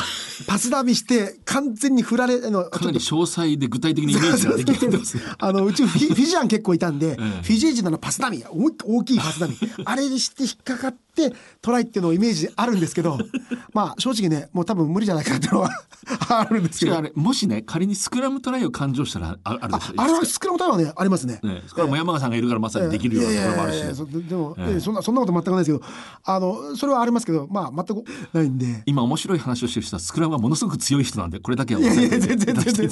[0.47, 5.23] パスダミして、完全に振られ、あの、ーかなり詳細で具体的にイメージができてますね。
[5.38, 7.42] あのうちフィフィジアン結構いたんで、ええ。
[7.42, 11.13] フィジー人のパスダミ大大きいパスダミあれにして引っかかって
[11.62, 13.18] トライっていうのをイメージあるんですけど
[13.72, 15.70] まあ正直ねもう多分無理じゃないかっていうのは
[16.29, 16.92] あるんですけど。
[16.92, 19.94] もあれもしね仮にスクラムトライを勘定したらああるでしょ？
[19.96, 21.40] あれはスクラムタイムはねありますね。
[21.42, 24.72] ね、これも山川さんがいるからまさにできるようなところもあるし、いやいやいやそでも、ええ。
[24.74, 25.85] ええそんなそんなこと全くないですけど
[26.24, 28.83] あのそれはありますけどまあ全くないんで。
[28.87, 32.90] 今面白い話をしてる人はスクラムがものすごく強い人なんでこれだけは全然全然全然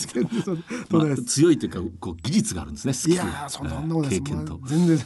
[0.91, 3.15] まあ、強いというかこう技術があるんですねスキル。
[3.15, 4.23] いやーそんなそんなことないです。
[4.23, 4.53] 経験と。
[4.55, 4.99] もう全然。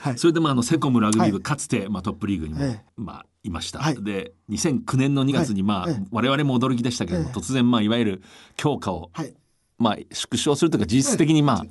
[0.00, 2.54] はいそれでまああのセコムラグビー部、はいかつてまあトップリーグに
[2.96, 4.02] まあいました、はい。
[4.02, 7.32] で2009年の2月にまあ、我々も驚きでしたけども、ええ。
[7.32, 8.22] 突然まあいわゆる
[8.56, 9.34] 強化を、はい。
[9.78, 11.64] まあ縮小するというか実質的にまあ、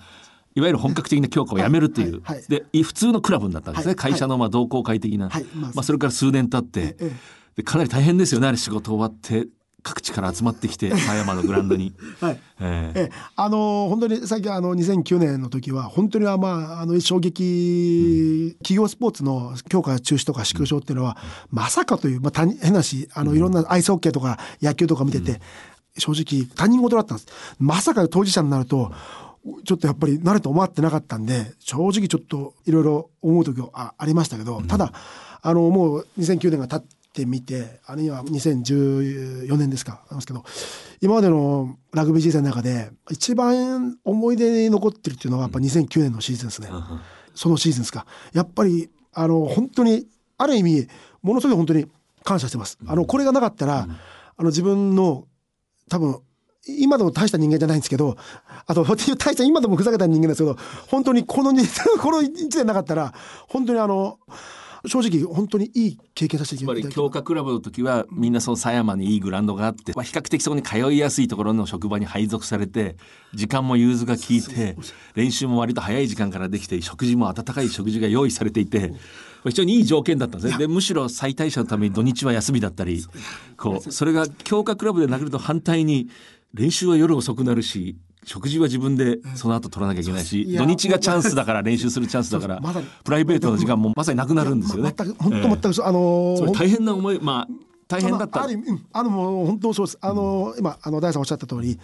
[0.55, 0.61] い。
[0.61, 3.95] わゆる本格的な強化をやめるっていう、でい普通のクラブになったんですね、はい。
[3.95, 5.43] 会社のまあ同好会的な、はい。
[5.55, 7.11] まあまあ、それから数年経って、ええ。
[7.55, 9.47] でかなり大変ですよねあれ仕事終わって
[9.85, 11.93] 各地から集まってきて狭山のグラウンドに。
[12.19, 12.39] はい。
[12.59, 12.99] ええ。
[12.99, 21.17] ええ、あの本当にさっきあの2009年の時は本当にはまああの衝撃、企業スポーツの強化中止とか縮小っていうのは、
[21.51, 25.39] まさかという、まあ、変なしあのいろんなアイスホッケーとか野球とか見てて、
[25.99, 27.27] 正直他人事だったんです。
[27.59, 28.91] まさか当事者になると
[29.65, 34.91] ちょっとやっぱり慣れと思ってなかったんで正直ちょっといろいろ思う時はあありましたけど、ただ
[35.43, 40.43] あのもう2009年が経ってみてあるいは2014年ですかなんですけど
[41.01, 46.69] 今までのラグビー人生の中で一番思い出に残ってるっていうのはやっぱ2009年のシーズンですね、
[47.35, 48.05] そのシーズンですか。
[48.33, 50.87] やっぱりあの本当にある意味
[51.21, 51.85] ものすごい本当に
[52.23, 52.77] 感謝してます。
[52.85, 53.87] あのこれがなかったら、
[54.37, 55.27] あの自分の
[55.89, 56.19] 多分
[56.67, 58.17] 今でも大した人間じゃないんですけど
[58.65, 61.63] あと大した今でもふざけた人間ですけど本当にこのに
[62.01, 63.13] この1年なかったら
[63.47, 64.19] 本当にあの
[64.87, 72.95] 正直本当にいい経験させていただき強化クラブの時はみんなその狭山にいいグラウンドがあって、まあ、比較的そこに通いやすいところの職場に配属されて
[73.33, 74.77] 時間も融通が効いて
[75.15, 78.93] 練習も割と早い時間からできて食事も温かい食事が用意されていて
[79.43, 80.57] 非常にいい条件だったんですね。
[80.57, 83.03] でむしろ再退者のために土日は休みだったり
[83.57, 86.09] こうそれが強化クラブでなくると反対に
[86.53, 92.61] 練習は夜遅くなるし食事は自分でその後取らなきゃいけないし、土日がチャンスだから練習するチャンスだから
[93.03, 94.93] プライベートの時間もまさになくなるんですよね。
[94.97, 98.43] ま全く本当全くあの大変な思いまあ大変だった。
[98.43, 98.59] ある
[98.93, 99.97] あのもう本当そうです。
[100.01, 101.79] あの、今あの大さんおっしゃった通り、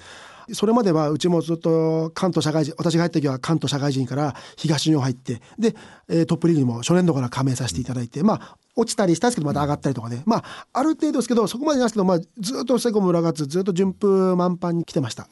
[0.52, 5.76] それまではうちもずっと関東社会人、私が入った時は関東社会人から東日本入って、で、
[6.10, 15.28] えートップリーグにも初年度から加盟させていただいて、まあ落ちたりしたんですけどまた上がったりとかね、まあある程度ですけどそこまでなんですけど、まあずっとセコム裏がつずっと順風満帆に来てました。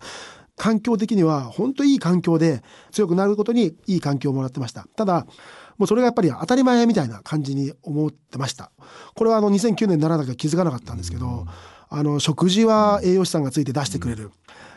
[0.59, 4.85] 環境的には本当いい環境で強くなることにいい環境をもらってました。
[4.95, 5.25] ただ
[5.77, 8.71] もうそれがやっぱり当たり前みたいな感じに思ってました。
[9.15, 11.45] これはあの2009年にならなきゃ気づかなかったんですけど、
[11.89, 14.31] あの食事は栄養士さんがついて出してくれる。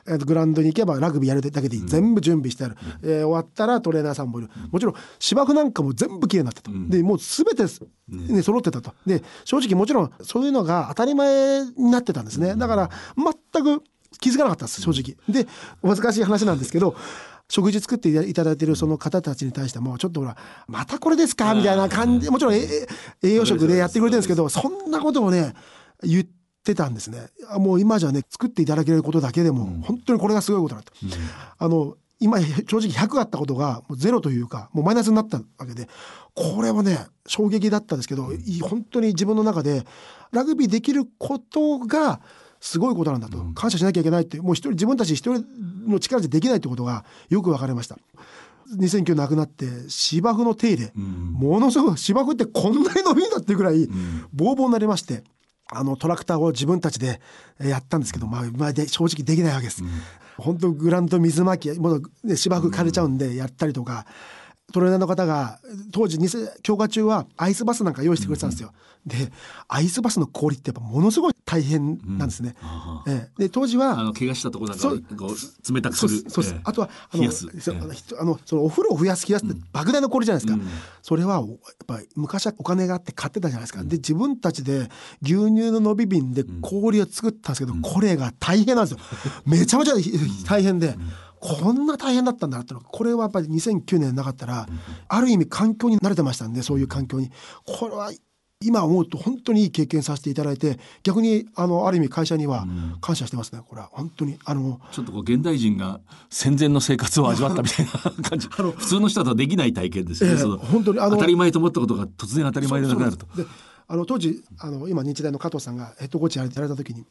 [0.07, 4.51] えーとグラウンドに行けばラグビーやるだけで全部準備してある、えー終わったらトレーナーさんもいる。
[4.71, 7.65] もちろん芝生なんかも全部綺麗になってた、でもう全て、
[8.09, 8.95] ね、揃ってたと。
[9.07, 12.57] で正直もちろんそういうのが当たり前になってたんですね。
[12.57, 13.85] だから全く
[14.23, 15.17] 気づかなかったです正直。
[15.29, 15.47] で
[15.83, 16.97] お恥ずかしい話なんですけど
[17.49, 20.37] 食事作っていただいてるその方たちに対してもちょっとほら
[20.69, 21.55] またこれですか？
[21.55, 22.61] みたいな感じでもちろんえ
[23.23, 25.53] え栄養食でやってくれてるんですけどそんなことをね
[26.03, 26.27] 言っ
[26.65, 27.27] てたんですね。
[27.51, 30.93] あもう今じゃね作っていただけることだけでも本当にこれがすごいことだと、
[31.59, 35.89] あの今正直100あったことがもうゼロというかもうマイナスになったわけで
[36.35, 39.85] これはね衝撃だったんですけど、い本当に自分の中で
[40.31, 42.21] ラグビーできることが
[42.63, 44.41] すごいことなんだと、感謝しなきゃいけないって。
[44.41, 45.45] もう一人自分たち一人
[45.89, 47.99] の力でできないってことがよく分かりました。
[48.79, 53.89] 2009亡くなって芝生の手入れ、ものすごい芝生ってこんなに伸びるんだっていうぐらい
[54.33, 55.25] ボーボーになりまして
[55.69, 57.21] あのトラクターを自分たちで
[57.59, 59.83] えーやったんですけど、まあ、まあで正直できないわけです。
[60.39, 64.07] 本当グラウンド水まきもう、ね、芝生枯れちゃうんでやったりとか、
[64.73, 65.61] トレーナーの方が
[65.93, 66.29] 当時偽
[66.63, 68.73] 強化中はアイスバスなんか用意してくれてたんですよ。
[69.05, 69.33] で
[69.67, 72.55] アイスバスの氷ってやっぱものすごい大変なんですね。
[73.07, 73.43] ええ。
[73.43, 74.89] で当時はあの怪我したところなんか
[75.71, 76.31] 冷たくする。
[76.31, 76.57] そうです。
[76.63, 77.31] あとはあのええ。
[78.19, 80.63] あのそのお風呂を増やす冷やすって莫大な氷じゃないですか、
[81.03, 84.89] それはおやっぱり昔はお金があって買ってたじゃないですか、で自分たちで
[85.21, 88.99] 牛乳の伸び瓶で氷を作ったんですけど、これが大変なんですよ。
[89.45, 89.95] めちゃめちゃ
[90.47, 90.97] 大変で。
[91.43, 94.69] こんな大変だったんだなってのはこれはやっぱり2009年なかったら、
[95.09, 97.31] ある意味環境に慣れてましたんでそういう環境に。
[97.67, 98.13] これは
[98.65, 102.65] 今思うと本当にいい経験させていただいて逆にあのある意味会社には
[103.01, 103.89] 感謝してますねこれは。
[103.91, 104.39] 本当に。
[104.45, 106.01] あのちょっとこう現代人が
[106.31, 108.47] 戦前の生活を味わったみたいな感じ。
[108.49, 113.27] 普通の人だとできない体験ですよね、ええその本当にあの当たり前と思ったことが突然当たり前でなくなると。
[113.37, 113.45] で
[113.93, 117.05] あの当時あの今日大の加藤さんがヘッドコーチやられた時に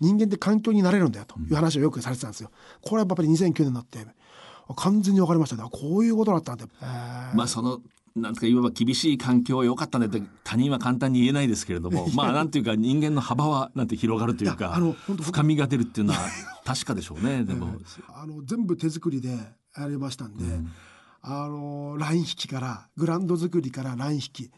[0.00, 2.50] 人間って環境になれるんだよという話をよくされてたんですよ。
[2.82, 4.04] これはやっぱり2009年になって
[4.74, 5.62] 完全に分かりましたね。
[5.64, 7.36] あこういうことだったんだ、えー。
[7.36, 7.78] まあその
[8.16, 16.18] なんとかいわば厳しい環境は良かったねって他人は簡単に言えないですけれども まあなんていうか人間の幅はなんて広がるというかあの深みが出るっていうのは
[16.64, 17.76] 確かでしょうねでも、
[18.12, 19.38] あの全部手作りで
[19.76, 20.44] やりましたんで、
[21.22, 24.50] あのライン引きからグラウンド作りからライン引き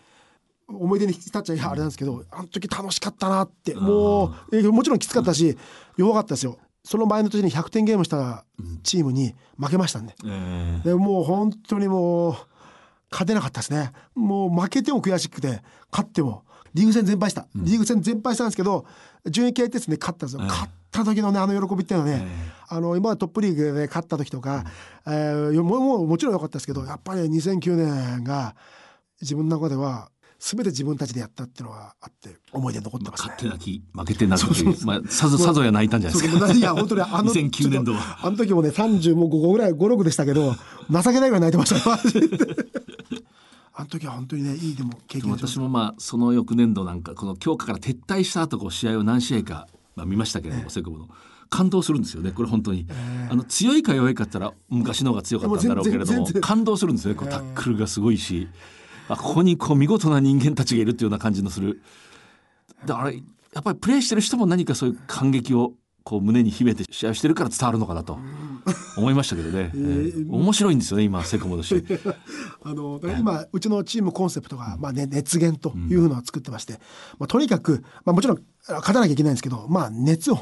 [0.68, 5.56] 思い出に浸っちゃいやあれなんですけど、あの時楽しかったなってもうえもちろんきつかったし
[5.96, 6.58] 弱かったですよ。
[6.84, 8.44] その前の年に100点ゲームした
[8.84, 12.34] チームに負けましたんで,、えでもう本当にもう
[13.10, 13.92] 勝てなかったですね。
[14.14, 18.84] もう負けても悔しくて勝ってもリーグ戦全敗した、リーグ戦全敗したんですけど
[19.24, 22.26] 順位決定戦で勝ったんですよ、勝った時のねあの喜びっていうのはね、
[22.68, 24.64] あの今までトップリーグで勝った時とか、
[25.06, 28.54] えーもうもうもちろん良かったですけどやっぱり2009年が
[29.22, 33.28] 自分の中では全て自分たちでやったっていうのがあって思い出に残ってますね。
[33.30, 33.48] 勝。
[33.48, 36.52] 手泣き負けて泣くというまあさぞさぞや泣いたんじゃないですか。
[36.52, 38.18] いや本当にあの2009年度は。
[38.22, 40.54] あの時もね30もう5ぐらい56でしたけど
[40.90, 41.92] 情けないぐらい泣いてました。
[43.78, 51.08] あの時は本当にねいいでも経験私もまあその翌年度なんかこの強化から撤退した後こう試合を何試合か、まあ、見ましたけれども、セコムの
[51.50, 52.86] 感動するんですよねこれ本当に、
[53.30, 57.14] あの強いか弱いかったら昔の方が強かったんだろうけれども感動するんですね。
[57.14, 58.48] こうタックルがすごいし、
[59.08, 61.82] あここにこう見事な人間たちがいるっていうような感じのする。
[62.84, 63.20] だからや
[63.60, 65.72] っぱりプレーしてる人も何かそういう感激を
[66.06, 68.16] こう胸に秘めて試合をしてるから伝わるのかなと
[68.96, 71.78] 思いましたけどね、 えー面白いんですよね今セコムの試合。
[72.62, 76.74] あの今うちのチームコンセプトが、まあね、熱源というのを作ってまして、
[77.18, 80.38] まあ、とにかく、まあ、もちろん勝たなきゃいけないんですけど、まあ、熱を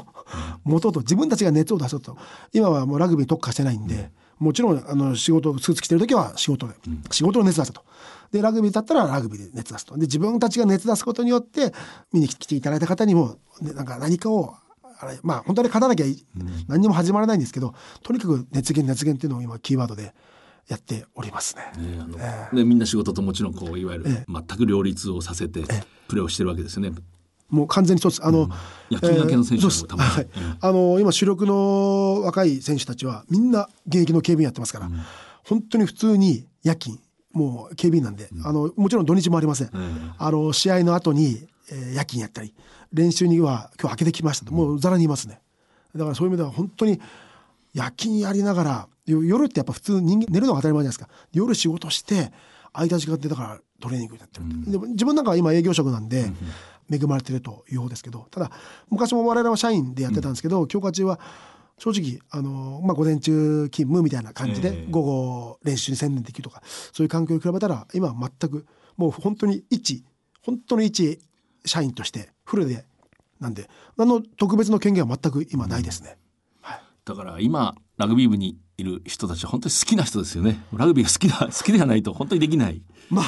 [0.63, 2.15] 持とうと自分たちが熱を出そうと。
[2.53, 6.75] 今はもうラグビーに特化してないんで、もちろんあの仕事スーツ着てる時は仕事で、
[7.09, 7.83] 仕事の熱出せと。
[8.31, 9.95] でラグビーだったらラグビーで熱出すと。
[9.95, 11.73] で自分たちが熱出すことによって
[12.13, 14.55] 見に来ていただいた方にも、ね、なんか何かを
[14.99, 16.25] あれまあ本当に勝たなきゃい
[16.67, 17.73] 何にも始まらないんですけど
[18.03, 20.13] とにかく熱源熱源っていうのを今キーワードで
[20.67, 21.63] やっておりますね。
[21.77, 22.07] ねあ
[22.51, 25.61] のでみんな仕事ともちろんこういわゆる全く両立をさせて
[26.07, 26.91] プレーをしてるわけですよね。
[27.49, 28.25] もう完全にそうです。
[28.25, 28.49] あの、
[28.89, 30.09] 夜勤明けの選手もたまに。
[30.09, 30.27] はい。
[30.61, 34.89] あの今主力の若い選手たちはみんな現役の警備員やってますから、
[35.43, 36.99] 本当に普通に夜勤
[37.35, 39.69] もう警備員なんで、あのもちろん土日もありません、
[40.17, 42.53] あの試合の後に、えー夜勤やったり
[42.93, 44.53] 練習には今日明けてきましたと。
[44.53, 45.41] もうざらにいますね。
[45.95, 46.99] だからそういう意味では本当に
[47.73, 51.09] 夜勤やりながらよ夜ってやっぱ普通人間寝るのが当たり前じゃないですか。
[51.33, 52.31] 夜仕事して
[52.73, 54.45] 空いた時間でだからトレーニングやってる。
[54.45, 56.31] って、でも自分なんかは今営業職なんで
[56.91, 58.51] 恵まれてるという方ですけどただ
[58.89, 61.19] 昔も我々は社員でやってたんですけど、強化中は
[61.77, 68.65] 正直あの、まあ、午前中勤務みたいな感じで午後練習に専念できるとかそういう環境に比べたら今は全く
[68.97, 70.03] もう本当に一
[70.41, 71.19] 本当に一
[71.65, 72.85] 社員としてフルで
[73.39, 76.17] なんで何の特別の権限は全く今ないですね。
[76.61, 76.81] はい。
[77.03, 80.63] だから今ラグビー部にいる人たちは本当に好きな人ですよね。
[80.73, 82.81] ラグビーが好きだ好きではないと本当にできない。
[83.09, 83.25] まあ、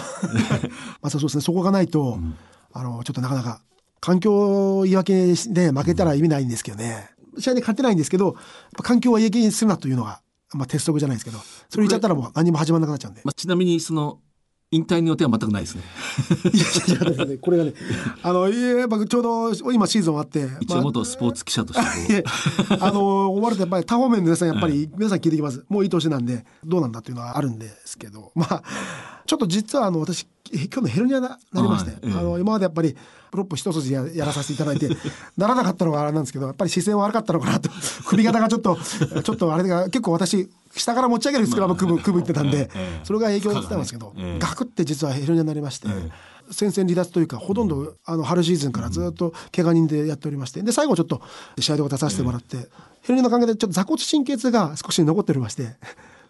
[1.01, 1.41] まあそうですね。
[1.41, 2.19] そこがないと、
[2.71, 3.61] あのちょっとなかなか
[3.99, 7.09] 環境言い訳で負けたら意味ないんですけどね、
[7.39, 8.35] 試合で勝てないんですけど
[8.83, 10.21] 環境は言い訳にするなというのが、
[10.53, 13.21] まあ、鉄則じゃないですけどそれ言っちゃったらもう何も始まらなくなっちゃうんで。
[13.23, 14.19] まあ、ちなみにその
[14.69, 15.83] 引退の予定は全くないですね。
[16.53, 17.73] いやいやいやこれがね
[18.21, 22.25] あのやっぱちょうど今シーズンあって、一応元スポーツ記者として
[22.81, 28.63] あの終わるとやっぱり多方面の皆さんやっぱり皆さん聞いてきます、もういい年なんでどうなんだっていうのはあるんですけどまあ
[29.25, 32.11] ちょっと実はあの私え今日のヘルニアななりまして、はいええ。
[32.11, 32.95] あの今までやっぱり
[33.31, 34.89] プロップ一筋ややらさせていただいて
[35.37, 37.69] ならなかったのがあれなんですけどやっぱり姿勢悪かったのかなと
[38.05, 38.77] 首型がちょっと
[39.23, 45.87] ちょっとあれが結構私下から持ち上げるスクラム組む組むってたんで、ええそれが影響してたんですけど、ええガクって実はヘルニアになりまして。
[46.49, 51.21] 戦線離脱というかほとんどあの春シーズンからずっと怪我人でやっておりましてで最後ちょっと
[51.59, 52.55] 試合で出させてもらって
[53.01, 55.75] ヘルニアの関係でちょっと座骨神経痛が少し残っておりまして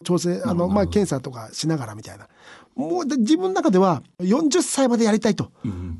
[0.03, 2.27] 調整あのまあ検査とかしながらみたいな。
[2.75, 5.51] もうで自分の中では40歳までやりたいと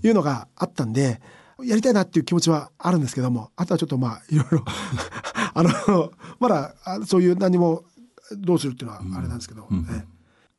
[0.03, 1.21] いうのがあったんで。
[1.63, 4.63] やりたいなっていう気持ちはあるんですけどもあとはちょっとまあいろいろ
[5.55, 7.83] あのまだあそういう何も
[8.36, 10.05] どうするっていうのはあれなんですけど、え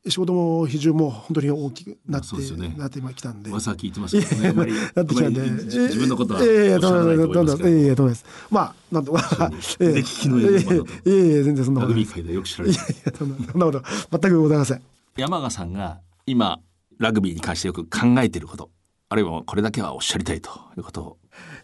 [0.05, 0.09] え。
[0.09, 2.73] 仕事も比重も本当に大きくなって、そうですよね。
[2.77, 3.49] なって今来たんで。
[3.51, 6.53] 噂は聞いてますけどねなってきたんで、自自分のことはおっええ。
[6.53, 7.33] ええしゃらないと思いますけど。
[7.33, 8.25] どんどん どんどんええええと思います。
[8.49, 9.89] まあなんとか、ええ。
[9.89, 10.73] 腕利きのいい馬だと。
[10.73, 12.83] ええええええ全然そんなラことないグビー界ではよく知られてる。
[12.83, 14.81] いやいやそんなこと全くございません。
[15.17, 16.59] 山賀さんが今
[16.97, 18.71] ラグビーに関してよく考えていること
[19.09, 21.17] あるいはこれだけはおっしゃりたいということを。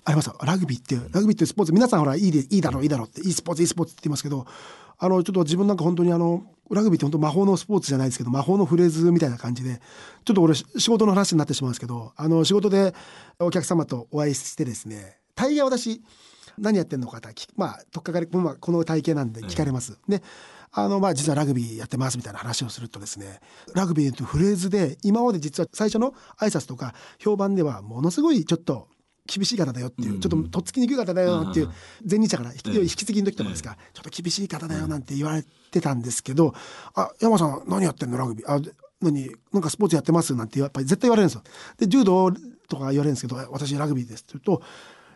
[0.03, 0.38] ありますよ。
[0.43, 4.45] ラグビーってラグビーってスポーツ皆さんほらいいでいいだろういいだろうっていいスポーツいいスポーツって言いますけど
[4.98, 9.82] あのちょっと自分なんか本当にあのラグビーって本当魔法のスポーツじゃないですけど魔法のフレーズみたいな感じで
[10.24, 12.93] ちょっと俺し仕事の話になってしまうんですけどあの仕事で
[13.39, 16.02] お客様とお会いしてですね大概私
[16.58, 17.20] 何やってんのか
[17.56, 20.00] まあとっかかり、まあ、この体型なんで聞かれます。
[20.08, 20.22] で
[20.72, 23.39] あのまあ実はラグビーやってますみたいな話をするとですね
[23.74, 28.89] ラグビーというフレーズで今まで実は最初の挨拶とか評判ではものすごいちょっと
[29.28, 31.69] 厳しい方だよっていう、ちょっととっつきにくい方だよっていう
[32.09, 36.53] 前日者から引き継ぎの時とかですか、ちょっと厳しい方だよなんて言われてたんですけど
[36.93, 38.17] 「あ山さん何やってんの？
[38.17, 38.51] ラグビー。
[38.51, 38.61] あ
[39.01, 39.32] 何？
[39.51, 41.43] なんかスポーツやってます?」なんてやっぱり絶対言われるんですよ。
[41.78, 42.32] で柔道
[42.67, 44.63] とか言われるんですけど「私ラグビーです」って言うと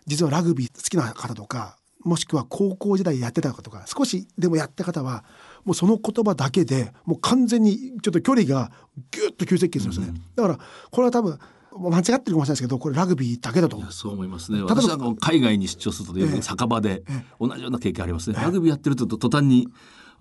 [0.06, 5.24] 実はラグビー好きな方とかもしくは高校時代やってた方とか少しでもやった方は
[5.66, 8.72] もうその言葉だけでもう完全にちょっと距離が
[9.12, 11.38] ギュッと急接近するんですね、だからこれは多分
[11.78, 13.78] 間違ってるかもしれないですけどこれラグビーだけだと。
[13.78, 14.62] 思うそう思いますね。
[14.62, 17.04] ば私は海外に出張するとよく酒場で
[17.40, 19.68] 同じような経験ありますね、ラグビーやってると途端に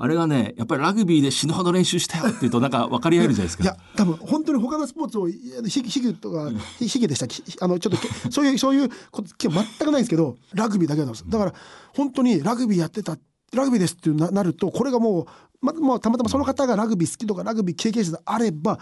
[0.01, 3.65] あれがねやっぱりラグビーで死ぬほど練習したよっていうとなんか分かり合えるじゃないですか。
[3.65, 11.55] いや多分本当に他のスポーツをいやヒヒギとかヒヒギでしたひあのちょっとけそういうそういうこと全くないんですけどラグビーだけなんですだから
[11.97, 13.19] 本当にラグビーやってた
[13.53, 15.27] ラグビーですってななるとこれがもう
[15.61, 18.79] ままあたまたまその方がラグビー好きとかラグビー経験者であれば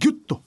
[0.00, 0.42] ギュッと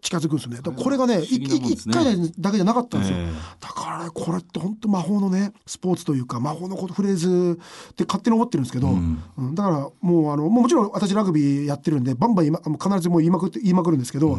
[0.00, 0.56] 近づくんですよね。
[0.56, 1.24] だからこれがねね。
[1.24, 3.32] 一回だけじゃなかったんですよ、ええ。
[3.60, 7.58] だからねこれって本当魔法のねスポーツというか魔法のフレーズ
[7.92, 9.54] って勝手に思ってるんですけど、うん。
[9.54, 14.38] だからもうあのもちろん私ラグビーやってるんでバンバン言いまあの必ずもう言いまくって言いまくるんですけど、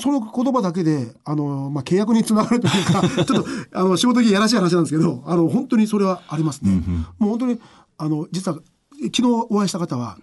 [0.00, 6.82] その言葉だけであの、まあ、契約につながるというか ちょっとあの仕事的にやらしい話なんですけどあの本当にそれはありますね。
[7.18, 7.58] もう本当に
[7.96, 8.58] あの実は
[9.04, 10.18] 昨日お会いした方は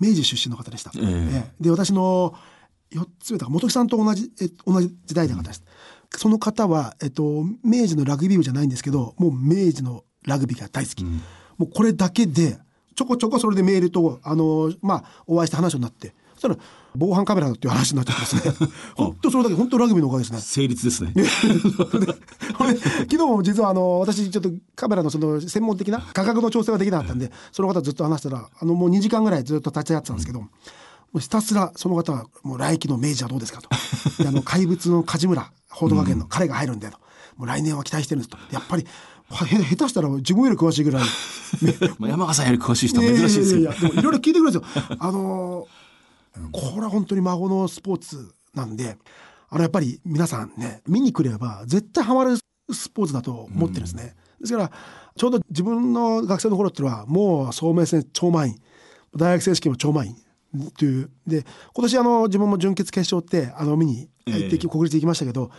[0.00, 0.90] 明治出身の方でした。
[0.96, 1.00] え。
[1.02, 1.62] ええ。
[1.62, 2.34] で私の
[2.92, 3.46] 4つ上だ。
[3.46, 5.64] から本木さんと同じえ同じ時代の方です。
[6.16, 12.58] その方は、えっと、明治のラグビー部じゃないんですけどもう明治のラグビーが大好き、もうこれだけで
[12.94, 16.14] ちょこちょこそれでメールとあの、まあ、お会いした話になって。
[16.34, 18.68] そしたら防犯カメラだっていう話になっちゃってますね。
[18.96, 20.40] 本当それだけ本当ラグビーのおかげですね。
[20.40, 21.14] 成立ですね。
[21.14, 30.44] 昨日も実はあの私ちょっとカメラのその専門的な価格の調整ができなかったんでその方ずっと話したらあのもう2時間ぐらいずっと立ち会ってたんですけど、
[31.12, 33.68] もうひたすらその方はもう来季の明治はどうですかと。
[34.22, 36.98] であの怪物の梶村報道学園の彼が入るんだよと。
[37.36, 38.38] もう来年は期待してるんですと。
[38.50, 38.86] やっぱり
[39.30, 39.46] 下
[39.84, 41.02] 手したら自分より詳しいぐらい。
[41.98, 44.64] まあ山川さんより詳しい人珍しいですけどいやいやいやでもいろいろ聞いてくるんですよ。
[44.98, 45.82] あのー
[46.50, 48.96] これは本当に孫のスポーツなんで
[49.50, 52.38] あのやっぱり皆さんね見に来れば絶対ハマる
[52.70, 54.14] スポーツだと思ってるんですね。
[54.40, 54.72] ですから
[55.14, 58.58] ちょうど自分の学生の頃っていうのはもう総明戦超満員。
[59.14, 60.16] 大学正式も超満員
[60.76, 61.10] という。
[61.26, 61.44] で
[61.74, 65.50] 今年あの自分も準決決勝ってあの見に行って、ええ国立行きましたけど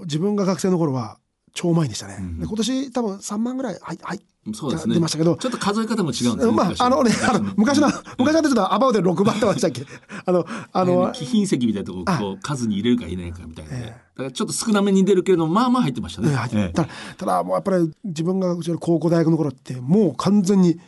[0.00, 1.18] 自分が学生の頃は
[1.52, 2.16] 超満員でしたね。
[2.38, 4.20] で今年多分3万ぐらいはいはい
[4.54, 4.94] そうですね。
[4.94, 5.36] 出ましたけど。
[5.36, 9.84] ちょっと数え方も違うんですねまあ、あのね、あの、昔の、昔のちょっとアバウトで6番とかでしたっけ？
[10.24, 13.70] あの、ああのの、貴賓席みたいなとこあこう数に入れるか入れないかみたいな。
[13.72, 13.88] ね、ええ。
[13.88, 16.72] だからちょっと少なめに出るけれどもまあまあ入ってましたね、ええ。
[16.72, 20.80] ただ、ただもうやっぱり自分がうちの高校大学の頃って、もう完全に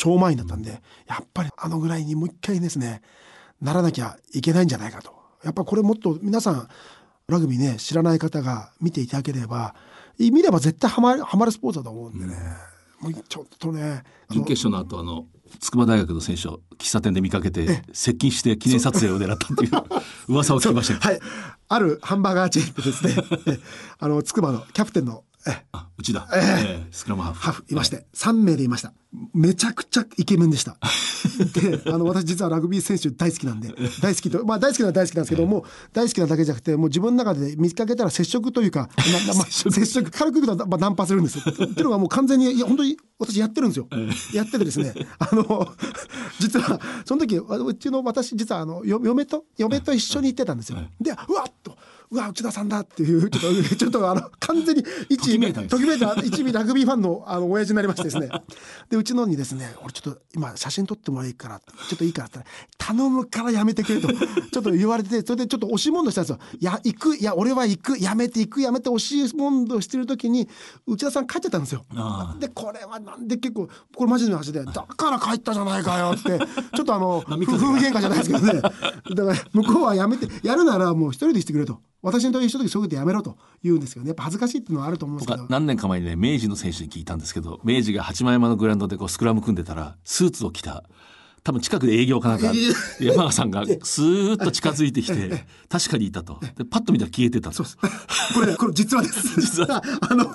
[0.00, 3.02] 超満員だったんで、やっぱりあのぐらいにもう一回ですね、
[3.60, 5.12] ならなきゃいけないんじゃないかと。
[5.44, 6.68] やっぱこれもっと皆さん、
[7.28, 9.74] ラグビーね、知らない方が見ていただければ、
[10.18, 12.34] 見れば絶対ハマる、ハマるスポーツだと思うんでね。
[13.00, 15.26] もうちょっとね、準決勝の後あの
[15.58, 19.70] 筑波大学の選手を喫茶店で見かけて接近して記念撮影を狙ったっていう
[20.28, 21.20] 噂を聞きましたよはい。
[21.68, 23.60] あるハンバーガーチェーンでですね、え
[24.00, 25.29] あの、筑波のキャプテンの、え
[25.72, 26.40] あうちだ、ええ。
[26.82, 27.40] えスクラムハーフ。
[27.40, 28.92] ハーフいまして、3名でいました。
[29.34, 30.76] めちゃくちゃイケメンでした。
[31.52, 38.88] で、あの、私実はラグビー選手大好きなんで、大好きと、まあ大好きな大好きなんですけども、大好きなだけじゃなくて、もう自分の中で見かけたら接触というか、
[39.26, 41.38] ななまあ、接触、軽く言うと、まあ、ナンパするんです。
[41.38, 41.44] よ。
[41.48, 43.88] っていうのがもう完全に、いや、本当に私やってるんですよ。
[44.32, 45.74] やっててですね、 あの、
[46.38, 50.78] 実は、その時、うちの私、実はあの、よ嫁と、嫁と一緒に行ってたんですよ。
[51.00, 51.76] で、うわっと、
[52.10, 55.76] うわ、内田さんだっていう、ちょっと、 ちょっとあの、完全に一、ときめいたんです。
[55.76, 58.28] ときめいた一味ラグビーファンのあの親父になりましてですね。
[58.88, 62.40] でうちのにですね俺ちょっと今写真撮ってもらいいからちょっといいからって
[62.78, 66.38] 頼むからやめてくれと ちょっと言われてそれでちょっと押し問答したんですよ。
[66.58, 70.48] いや行くいや俺は行くやめて行くやめて押し問答してる時に
[70.86, 71.84] 内田さん帰っちゃったんですよ。
[71.94, 76.38] あでこれはなんで結構これマジの話でだから帰ったじゃないかよって
[76.74, 78.60] ちょっとあの 夫婦喧嘩じゃないですけどね。
[78.60, 78.72] だか
[79.32, 84.10] ら向こうはやめてやるならもう一人でしてくれと私の時一人でそういうことやめろと言うんですけどね。
[84.10, 85.46] やっぱ恥ずかしいっていうのはあると思うんですけど。
[85.48, 90.84] 何年か前にね明治の選手に聞いたんですけど明治が八幡山のグラウンドでこうスクラム組んでたらスーツを着た
[91.42, 92.52] 多分近くで営業かなんか
[93.00, 96.38] 山川さんがスーッと近づいてきて 確かにいたと。
[96.56, 97.64] でパッと見たら消えてたと。
[98.34, 99.40] これ、これ実はです。
[99.40, 99.82] 実は。
[100.08, 100.26] あの、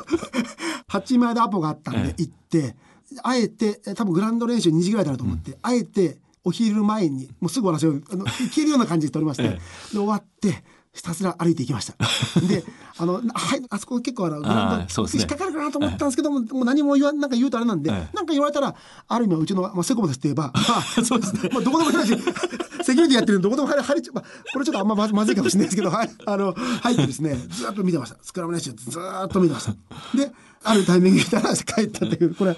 [0.88, 2.76] 八枚でアポがあったんでえ行って、
[3.24, 9.48] あえて、え多分グラウンド練習2時ぐらいだろうと思って、あえてお昼前に、もうすぐ終わらせよう、あの、行けるような感じで撮りまして、 え。
[9.50, 9.60] で、
[9.94, 10.64] 終わって、
[10.96, 11.94] ひたすら歩いていきました。
[12.48, 12.64] で、
[12.98, 13.24] あの、はい、
[13.70, 18.74] あそこ結構あの、引っかかるかなと思ったんですけども、もう何も言わん、なんか言うとあれなんで、ええなんか言われたら、
[19.08, 21.50] ある意味はうちの、まあ、セコムですって言えば、 まあ、そうですね。
[21.52, 22.24] まあ、どこでも入るし、
[22.84, 24.24] セキュリティやってるんで、どこでも入る、入る、まあ、
[24.54, 28.18] これちょっとあんままずまずいかもしれないですけど、はい、あの、入ってですね、ずーっと見てました。
[28.22, 29.72] スクラム練習ずーっと見てました。
[30.18, 30.32] で、
[30.66, 32.56] あるタイミングで帰ったっていう、これ、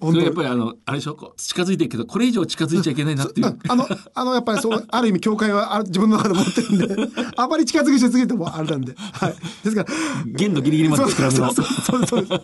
[0.00, 1.34] おそれやっぱりあのあれでしょ？
[1.36, 3.58] 近づいてるけどこれ以上近づいちゃいけないなっていう。
[3.68, 6.96] あの、あの、やっぱりそう、ある意味、教会はあ自分の中で持ってるんで、
[7.36, 9.34] あまり近づきしすぎてもあれなんで、はい。
[9.64, 9.88] ですから、
[10.26, 11.52] 限度ギリギリまでスクラムの。
[11.54, 11.66] そう
[12.06, 12.40] そうそう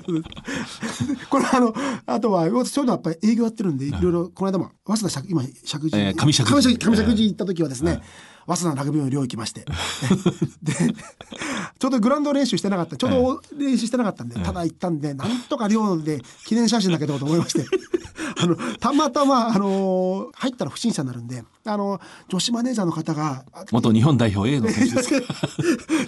[1.28, 1.74] これあの
[2.06, 3.90] あとはそういうのはやっぱり営業やってるんでい。
[3.90, 8.00] ろいろこの間も早稲田石今石神えー上石神上石上石神行った時はですね、
[8.46, 9.64] 早稲田のラグビーの寮行きまして。
[10.62, 10.74] で
[11.78, 17.66] ちょうどグラウンド練習してなかったちょうど練習してなかったんで、ただ行ったんでなんとか寮で記念写真だけどと思いまして。
[18.38, 25.10] あのたまたまあの入ったら不審者になるんであの女子マネージャーの方が元日本代表 A の選手です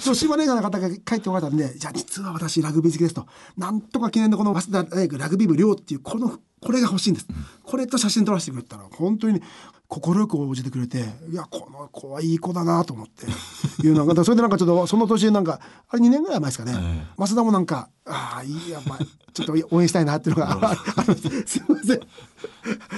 [0.03, 3.27] 女子マネージャーの方が帰ってこられたんで、じゃあ実は私ラグビー好きですと。
[3.57, 7.27] なんとか記念のこの早稲田大学ラグビー部寮っていう、この、これが欲しいんです。
[7.63, 9.43] これと写真撮らせてくれたら、本当に
[9.89, 13.27] 快く応じてくれて、いや、この子はいい子だなと思って。
[13.87, 16.73] いうのが、それでなんかちょっとその年なんか、あれ2年ぐらい前ですかね。
[16.77, 18.99] え早稲田もなんか、ああ、いいや、まあ、
[19.33, 20.75] ちょっと応援したいなっていうのが
[21.15, 21.43] す。
[21.47, 22.01] すいません。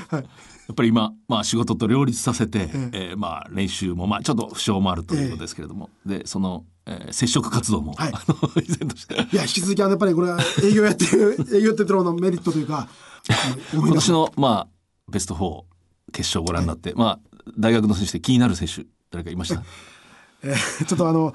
[0.09, 0.29] はい。
[0.69, 12.89] やっぱり今、まあ、仕事と両立させて、えーまあ、練習も、まあ、ちょっと負傷もあるということですけれども、でその、えー接触活動も、はいあの 依然としていや、引き続き、あの、やっぱりこれは営業やってる、営業やってるのメリットというか、
[13.29, 14.69] あ の思い出す今年の、まあ、
[15.11, 15.76] ベスト4
[16.13, 17.21] 決勝をご覧になって、まあ、
[17.59, 19.63] 大学の選手で気になる選手誰かいました？
[20.43, 21.35] えーちょっとあの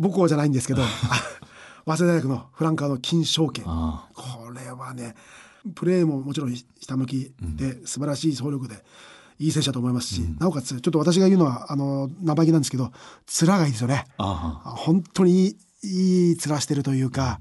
[0.00, 0.86] 母校じゃないんですけどあ
[1.86, 5.14] 早稲田大学のフランカーの金正家あこれはね
[5.74, 8.82] プレーももちろん下向きで素晴らしい走力で
[9.38, 12.92] いい選手だと思いますし、なおかつちょっと私が言うのはあの生意気なんですけど
[13.46, 14.04] 面がいいですよね。
[14.18, 17.40] 本当にいいいい面してるというか、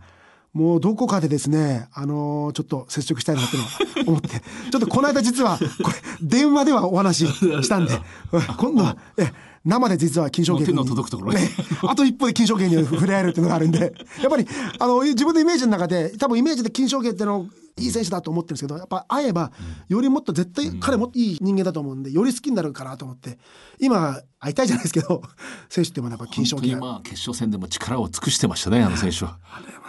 [0.53, 3.69] もうどこかでですね、あのーちょっと接触したいなってのは
[4.07, 4.29] 思って、
[4.71, 7.93] ちょっとこの間実は、これ、電話ではお話ししたんで、
[8.57, 9.31] 今度は、え、
[9.65, 11.49] 生で実は金賞芸にもう手の届くところにね、
[11.87, 13.79] あと一歩で金賞芸に触れ合えるっていうのがあるんで
[14.21, 14.47] やっぱり
[14.79, 17.47] あの自分のイメージの中で多分イメージで金賞芸ってのを
[17.77, 19.51] いい選手だと思ってるんですけどやっぱ会えば
[19.87, 23.39] よりもっと絶対彼もいい人間だと思うんでより好きになるかなと思って
[23.79, 25.21] 今会いたいじゃないですけど
[25.69, 29.39] 選手ってもやっぱ金本賞芸当にまあ決勝戦でも力を尽くしてましたねあの選手は、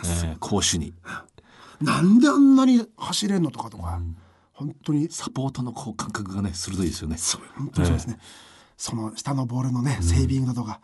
[0.05, 0.95] えー攻守に。
[1.81, 4.01] なんであんなに走れんのとかとか、
[4.53, 5.11] 本当に。
[5.11, 7.17] サポートのこう感覚がね鋭いですよね。
[7.57, 8.19] 本当にそうですね、
[8.81, 10.81] その下のボールのねセービングだとか、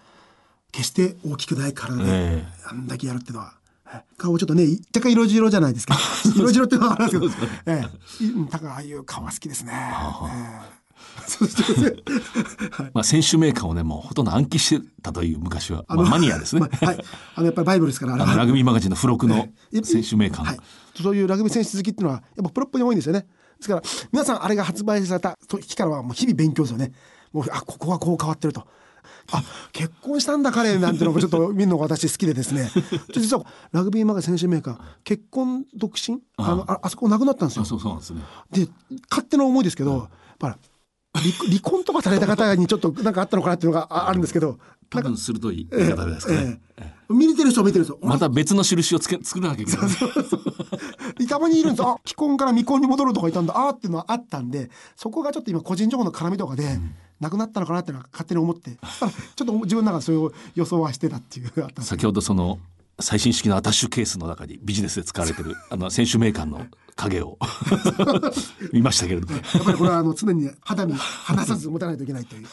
[0.71, 3.55] 決して大きくない体で、えあんだけやるっていうのは。
[3.85, 5.97] はい顔ちょっとね若干色白じゃないですか
[6.35, 7.89] 色白っていうのはあるんですけど、え
[8.21, 8.25] え。
[8.25, 9.73] いうんだからああいう顔が好きですね。
[9.73, 10.67] え
[11.23, 11.31] え。
[11.31, 11.93] そうですね。
[12.93, 17.05] まあ選手名鑑をねもうほとんど暗記してたという昔は、まあ、マニアですね、まあはい、
[17.37, 18.15] あのやっぱりバイブルですから。
[18.15, 19.37] あのラグビーマガジンの付録の
[19.73, 20.59] ええ選手名鑑、はい、
[21.01, 23.21] そういうラグビー選手好きっていうのはやっぱプロっぽい多いんですよね。
[23.21, 23.83] ですから
[24.13, 26.93] 皆さんあれが発売された時からはもう日々勉強ですよね
[27.33, 28.66] もうあここはこう変わってると。
[29.33, 32.70] あ結婚したんだ彼なんてのもちょっと見るのが私好きでですね。
[33.12, 36.20] 実はラグビーマガ選手メーカー結婚独身？
[36.37, 37.62] あのああそこ亡くなったんですよ。
[37.62, 38.22] あそうそうなんですね。
[38.53, 38.68] で
[39.11, 40.09] 勝手な思いですけど、やっ
[40.39, 40.55] ぱり
[41.20, 44.59] 離離婚とかされた方にちょっとなんかあったのかなっていうのがああるんですけど
[44.91, 47.99] 多分鋭い言い方ですかね、ええ見てる人は見てる人。
[48.03, 49.91] また別の印をつけ作らなきゃいけない
[51.27, 51.83] たまにいるんです。
[51.83, 53.55] あ既婚から未婚に戻るとかいたんだ。
[53.57, 56.79] あーっていうのはあったんでそこがちょっと今個人情報の絡みとかで、
[57.21, 58.73] なくなったのかなっていうのは勝手に思って。
[58.73, 62.59] ちょっと自分の中でそれを予想はしてたっていう先ほどその
[62.99, 67.39] 最新式のアタッシュケースの中にビジネスで使われてる あの選手名鑑の影を
[68.73, 72.47] 見ましたけれども、やっぱりこれはあの常に肌身離さず持たないといけないという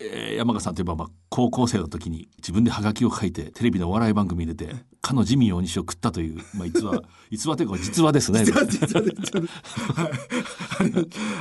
[0.00, 8.44] えー山賀さんといえば、まあ、高校生の時に自分でハガキを書いてテレビのお笑い番組に出てかのジミー大西を食ったという、まあ、逸話 逸話というか実話ですね。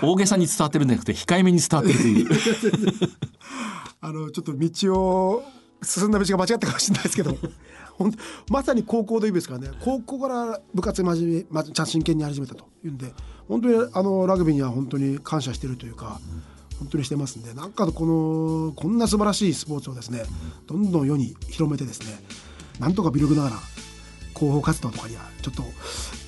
[0.01, 2.29] 大げさに伝わってるんじゃなくて控えめに伝わってるという。
[4.01, 5.43] あのちょっと道を
[5.81, 7.37] 進んだ道が間違ったかもしれないですけど
[7.97, 8.17] 本当
[8.53, 9.71] まさに高校デビューですからね。
[9.81, 13.13] 高校から部活真面目、ま、真剣に始めたというんで
[13.47, 16.19] 本当にあのラグビーには本当に感謝してるというか
[16.79, 20.23] 本当にしてますんでなんかこのこんな素晴らしいスポーツをですね
[20.65, 22.17] どんどん世に広めてですね
[22.79, 23.55] なんとか微力ながら
[24.35, 25.63] 広報活動とかにはちょっと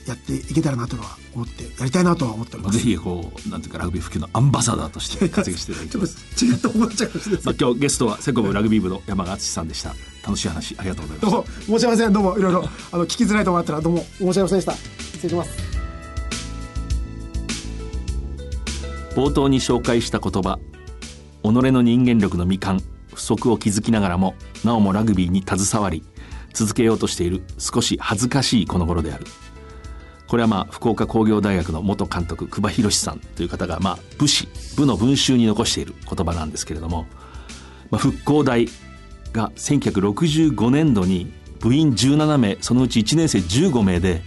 [0.08, 2.78] やっていけたらなとは思ってやりたいなとは思っております。
[2.80, 6.18] ぜひこうなんていうかラグビー普及のアンバサダーとして 活躍していただきます。
[6.38, 9.96] と違った思っちゃいですまあ、今日ゲストはセコムラグビー部の山賀敦さんでした。
[10.24, 11.32] 楽しい話ありがとうございました。
[11.32, 12.14] どうも申し訳ありません。
[12.14, 14.74] どうもいろいろあの聞きづらいところがあったらどうも申し訳ありませんでした。
[15.14, 15.71] 失礼します
[19.16, 20.60] 冒頭に紹介した言葉
[21.44, 22.82] 己の人間力の未完
[23.14, 26.04] 不足を築きながらもなおもラグビーに携わり
[26.54, 29.26] 続けようとしている少し恥ずかしいこの頃である。
[30.28, 34.48] これはまあ福岡工業大学の元監督久保博さんという方がまあ武士
[34.78, 37.06] 部の文集に残している言葉なんですけれども、
[37.90, 38.68] まあ、復興大
[39.34, 44.22] が1965年度に部員17名そのうち1年生15名で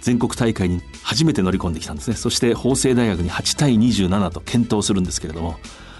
[0.00, 2.16] 全国大会に初めて乗り込んできたんですね。
[2.16, 5.56] そして法政大学に8対27と検討するんですけれども、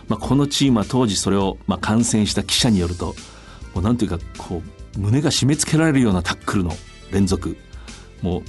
[0.09, 3.15] まあ、このチームは当時それをまあ観戦した記者によると
[3.75, 4.63] もうなんていうかこ
[4.97, 6.73] う胸が締め付けられるようなタックルの
[7.11, 7.57] 連続
[8.21, 8.43] もう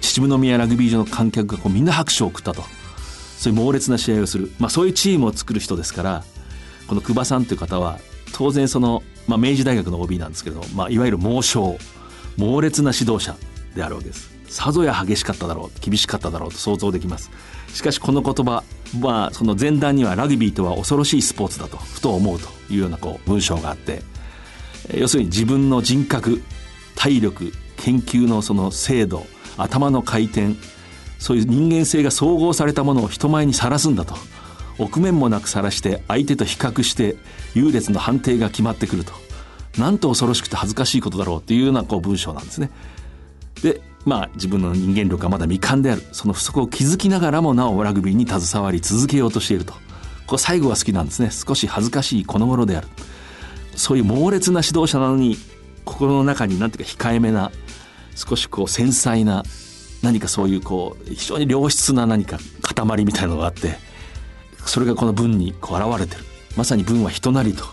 [0.00, 2.62] 秩父宮ラグビー場の観客がこうみんな拍手を送ったと。
[3.40, 6.24] そういう猛烈な試合をする、まあ、そういうチームを作る人ですから
[6.86, 7.98] この久保さんという方は
[8.34, 11.78] 当然その、まあ、明治大学の OB なんですけど、まあ、いわゆる猛将
[12.36, 13.34] 猛烈な指導者
[13.74, 14.29] であるわけです。
[14.50, 17.30] さぞや激しかっただろう厳しかっただろうと想像できます
[17.72, 18.64] しかしこの言葉
[19.00, 24.02] はその前段にはラグビーとは恐ろしいスポーツだとふと思うというようなこう文章があって
[24.92, 26.42] 要するに自分の人格
[26.96, 29.24] 体力研究のその精度
[29.56, 30.54] 頭の回転
[31.20, 34.14] そういう人間性が総合されたものを人前にさらすんだと
[34.78, 37.16] 臆面もなくさらして相手と比較して
[37.54, 39.12] 優劣の判定が決まってくると
[39.78, 42.70] なんと恐ろしくて恥ずかしいことだろうっていうようなこう文章なんですね。
[43.62, 46.02] でまあ自分の人間力がまだ未完である。
[46.12, 49.74] その不足を築きながらもなおラグビーに携わり続けようとしていると。
[50.26, 51.30] これ最後は好きなんですね。
[51.30, 52.88] 少し恥ずかしいこの頃である。
[53.76, 55.36] そういう猛烈な指導者なのに
[55.84, 57.50] 心の中に何ていうか控えめな
[58.14, 59.42] 少しこう繊細な
[60.02, 63.78] 何かそういうこう非常に良質な何か塊みたいなのがあって
[64.66, 66.24] それがこの文にこう現れてる。
[66.56, 67.64] まさに文は人なりと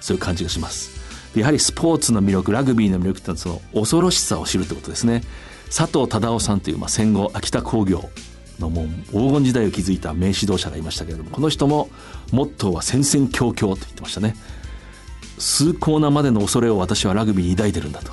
[0.00, 0.96] そういう感じがします。
[1.38, 5.22] やはりスポーツの魅力ラグビーの魅力ってのはその恐ろしさを知るってことですね。
[5.66, 8.08] 佐藤忠夫さんという、まあ、戦後秋田工業
[8.58, 11.90] のもう黄金時代を築いた名指導者がいましたけれどもこの人も
[12.32, 14.34] モットーは戦々恐々と言ってましたね。
[15.38, 18.12] 崇高なまでの恐れを私はラグビーに抱いてるんだと。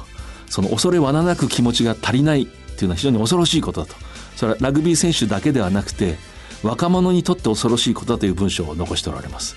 [0.49, 3.95] その恐れわななく気持ちが足りないっていうのは非常に恐ろしいことだと。
[4.35, 6.17] それはラグビー選手だけではなくて
[6.63, 9.55] 若者にとって恐ろしいことだという文章を残しておられます。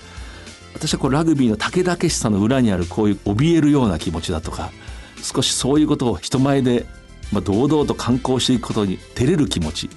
[0.74, 4.70] 私はこうラグビーの武田けしさの裏にあるこういう怯えるような気持ちだとか
[5.22, 6.86] 少しそういうことを人前で、
[7.32, 9.90] まあ、堂々と観光していくことに照れる気持ち。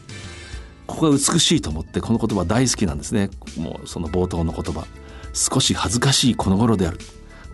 [0.87, 3.29] ここが美しいと思ってこの言葉大好きなんですね。
[3.57, 4.87] もうその冒頭の言葉。
[5.33, 6.97] 少し恥ずかしいこの頃である。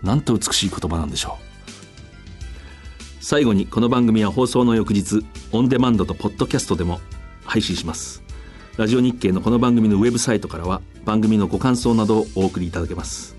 [0.02, 1.46] なんと美しい言葉なんでしょう。
[3.20, 7.00] 最後にこの番組は放送の翌日オンデマンドとポッドキャストでも
[7.44, 8.22] 配信します。
[8.76, 13.36] ラジオ日経のこの番組のウェブサイトからは番組のご感想などをお送りいただけます。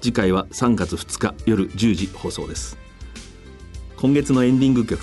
[0.00, 2.76] 次回は3月2日夜10時放送です。
[3.96, 5.00] 今月のエンディング曲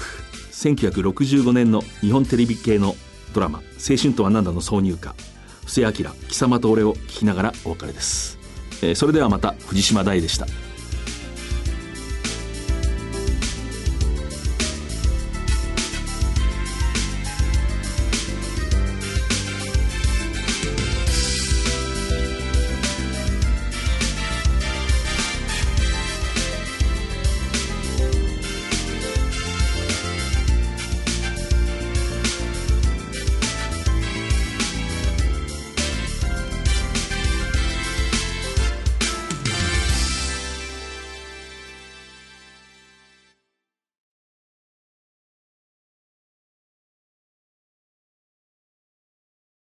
[0.58, 2.96] 1965年の日本テレビ系の
[3.34, 5.16] ドラマ「青春とは何だ」の挿入歌
[5.66, 8.40] 布施明貴様と俺を聞きながらお別れです、
[8.82, 10.48] えーそれではまた藤島大でした。